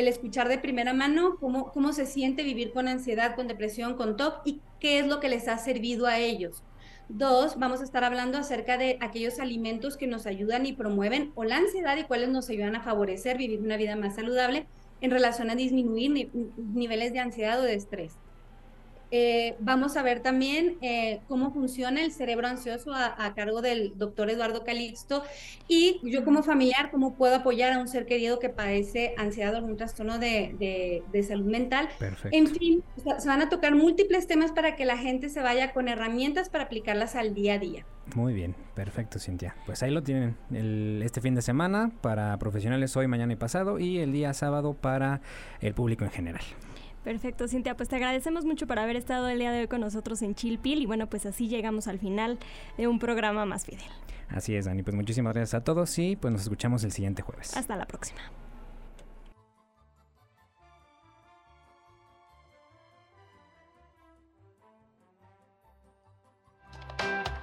El 0.00 0.08
escuchar 0.08 0.48
de 0.48 0.58
primera 0.58 0.92
mano 0.92 1.36
cómo, 1.40 1.72
cómo 1.72 1.92
se 1.92 2.06
siente 2.06 2.42
vivir 2.42 2.72
con 2.72 2.88
ansiedad, 2.88 3.34
con 3.34 3.48
depresión, 3.48 3.94
con 3.94 4.16
TOC 4.16 4.42
y 4.44 4.60
qué 4.80 4.98
es 4.98 5.06
lo 5.06 5.20
que 5.20 5.28
les 5.28 5.48
ha 5.48 5.58
servido 5.58 6.06
a 6.06 6.18
ellos. 6.18 6.62
Dos, 7.08 7.58
vamos 7.58 7.80
a 7.80 7.84
estar 7.84 8.02
hablando 8.02 8.36
acerca 8.36 8.78
de 8.78 8.98
aquellos 9.00 9.38
alimentos 9.38 9.96
que 9.96 10.08
nos 10.08 10.26
ayudan 10.26 10.66
y 10.66 10.72
promueven 10.72 11.30
o 11.36 11.44
la 11.44 11.58
ansiedad 11.58 11.96
y 11.96 12.04
cuáles 12.04 12.30
nos 12.30 12.50
ayudan 12.50 12.74
a 12.74 12.82
favorecer 12.82 13.38
vivir 13.38 13.60
una 13.60 13.76
vida 13.76 13.94
más 13.94 14.16
saludable 14.16 14.66
en 15.00 15.10
relación 15.10 15.48
a 15.50 15.54
disminuir 15.54 16.30
niveles 16.56 17.12
de 17.12 17.20
ansiedad 17.20 17.60
o 17.60 17.62
de 17.62 17.74
estrés. 17.74 18.14
Eh, 19.18 19.56
vamos 19.60 19.96
a 19.96 20.02
ver 20.02 20.20
también 20.20 20.76
eh, 20.82 21.20
cómo 21.26 21.50
funciona 21.50 22.04
el 22.04 22.12
cerebro 22.12 22.48
ansioso 22.48 22.92
a, 22.92 23.32
cargo 23.34 23.62
del 23.62 23.96
doctor 23.96 24.28
Eduardo 24.28 24.62
Calixto 24.62 25.22
y 25.68 26.00
yo 26.02 26.22
como 26.22 26.42
familiar, 26.42 26.90
cómo 26.90 27.14
puedo 27.14 27.36
apoyar 27.36 27.72
a 27.72 27.78
un 27.78 27.88
ser 27.88 28.04
querido 28.04 28.38
que 28.38 28.50
padece 28.50 29.14
ansiedad 29.16 29.54
o 29.54 29.56
algún 29.56 29.78
trastorno 29.78 30.18
de, 30.18 31.02
salud 31.26 31.46
mental. 31.46 31.88
En 32.30 32.46
fin, 32.46 32.82
se 33.18 33.26
van 33.26 33.40
a 33.40 33.48
tocar 33.48 33.74
múltiples 33.74 34.26
temas 34.26 34.52
para 34.52 34.76
que 34.76 34.84
la 34.84 34.98
gente 34.98 35.30
se 35.30 35.40
vaya 35.40 35.72
con 35.72 35.88
herramientas 35.88 36.50
para 36.50 36.64
aplicarlas 36.64 37.16
al 37.16 37.32
día 37.32 37.54
a 37.54 37.58
día. 37.58 37.86
Muy 38.14 38.34
bien, 38.34 38.54
perfecto 38.74 39.18
Cintia. 39.18 39.56
Pues 39.64 39.82
ahí 39.82 39.90
lo 39.90 40.02
tienen, 40.02 40.36
este 41.02 41.22
fin 41.22 41.34
de 41.34 41.40
semana 41.40 41.90
para 42.02 42.36
profesionales 42.38 42.94
hoy, 42.98 43.06
mañana 43.06 43.32
y 43.32 43.36
pasado 43.36 43.78
y 43.78 43.98
el 43.98 44.12
día 44.12 44.34
sábado 44.34 44.74
para 44.74 45.22
el 45.62 45.72
público 45.72 46.04
en 46.04 46.10
general. 46.10 46.42
Perfecto, 47.06 47.46
Cintia. 47.46 47.76
Pues 47.76 47.88
te 47.88 47.94
agradecemos 47.94 48.44
mucho 48.44 48.66
por 48.66 48.80
haber 48.80 48.96
estado 48.96 49.28
el 49.28 49.38
día 49.38 49.52
de 49.52 49.60
hoy 49.60 49.68
con 49.68 49.80
nosotros 49.80 50.22
en 50.22 50.34
Chill 50.34 50.54
Chilpil 50.54 50.82
y 50.82 50.86
bueno, 50.86 51.08
pues 51.08 51.24
así 51.24 51.46
llegamos 51.46 51.86
al 51.86 52.00
final 52.00 52.36
de 52.76 52.88
un 52.88 52.98
programa 52.98 53.46
más 53.46 53.64
fidel. 53.64 53.86
Así 54.28 54.56
es, 54.56 54.64
Dani. 54.64 54.82
Pues 54.82 54.96
muchísimas 54.96 55.32
gracias 55.32 55.54
a 55.54 55.62
todos 55.62 55.96
y 56.00 56.16
pues 56.16 56.32
nos 56.32 56.42
escuchamos 56.42 56.82
el 56.82 56.90
siguiente 56.90 57.22
jueves. 57.22 57.56
Hasta 57.56 57.76
la 57.76 57.86
próxima. 57.86 58.18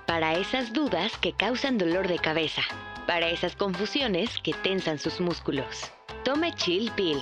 Para 0.05 0.33
esas 0.33 0.73
dudas 0.73 1.17
que 1.19 1.31
causan 1.31 1.77
dolor 1.77 2.09
de 2.09 2.19
cabeza, 2.19 2.63
para 3.07 3.29
esas 3.29 3.55
confusiones 3.55 4.29
que 4.43 4.51
tensan 4.61 4.99
sus 4.99 5.21
músculos. 5.21 5.89
Tome 6.25 6.53
Chill 6.53 6.91
Pill. 6.97 7.21